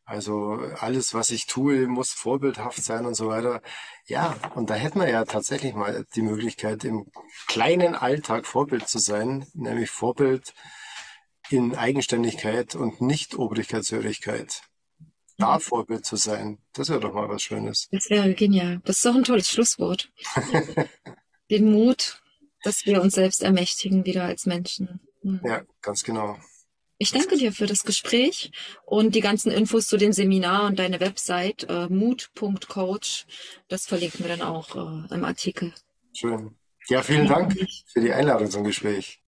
[0.05, 3.63] Also alles, was ich tue, muss vorbildhaft sein und so weiter.
[4.07, 7.07] Ja, und da hätten wir ja tatsächlich mal die Möglichkeit, im
[7.47, 10.53] kleinen Alltag Vorbild zu sein, nämlich Vorbild
[11.49, 14.63] in Eigenständigkeit und nicht Obrigkeitshörigkeit.
[15.41, 15.59] Da.
[15.59, 17.89] Vorbild zu sein, das wäre doch mal was Schönes.
[17.91, 18.81] Das wäre genial.
[18.85, 20.11] Das ist doch ein tolles Schlusswort.
[21.51, 22.23] Den Mut,
[22.63, 25.01] dass wir uns selbst ermächtigen, wieder als Menschen.
[25.23, 25.41] Mhm.
[25.45, 26.39] Ja, ganz genau.
[27.03, 28.53] Ich danke dir für das Gespräch
[28.85, 33.27] und die ganzen Infos zu dem Seminar und deine Website äh, mut.coach.
[33.69, 35.73] Das verlinken wir dann auch äh, im Artikel.
[36.13, 36.57] Schön.
[36.89, 39.20] Ja, vielen Dank für die Einladung zum Gespräch.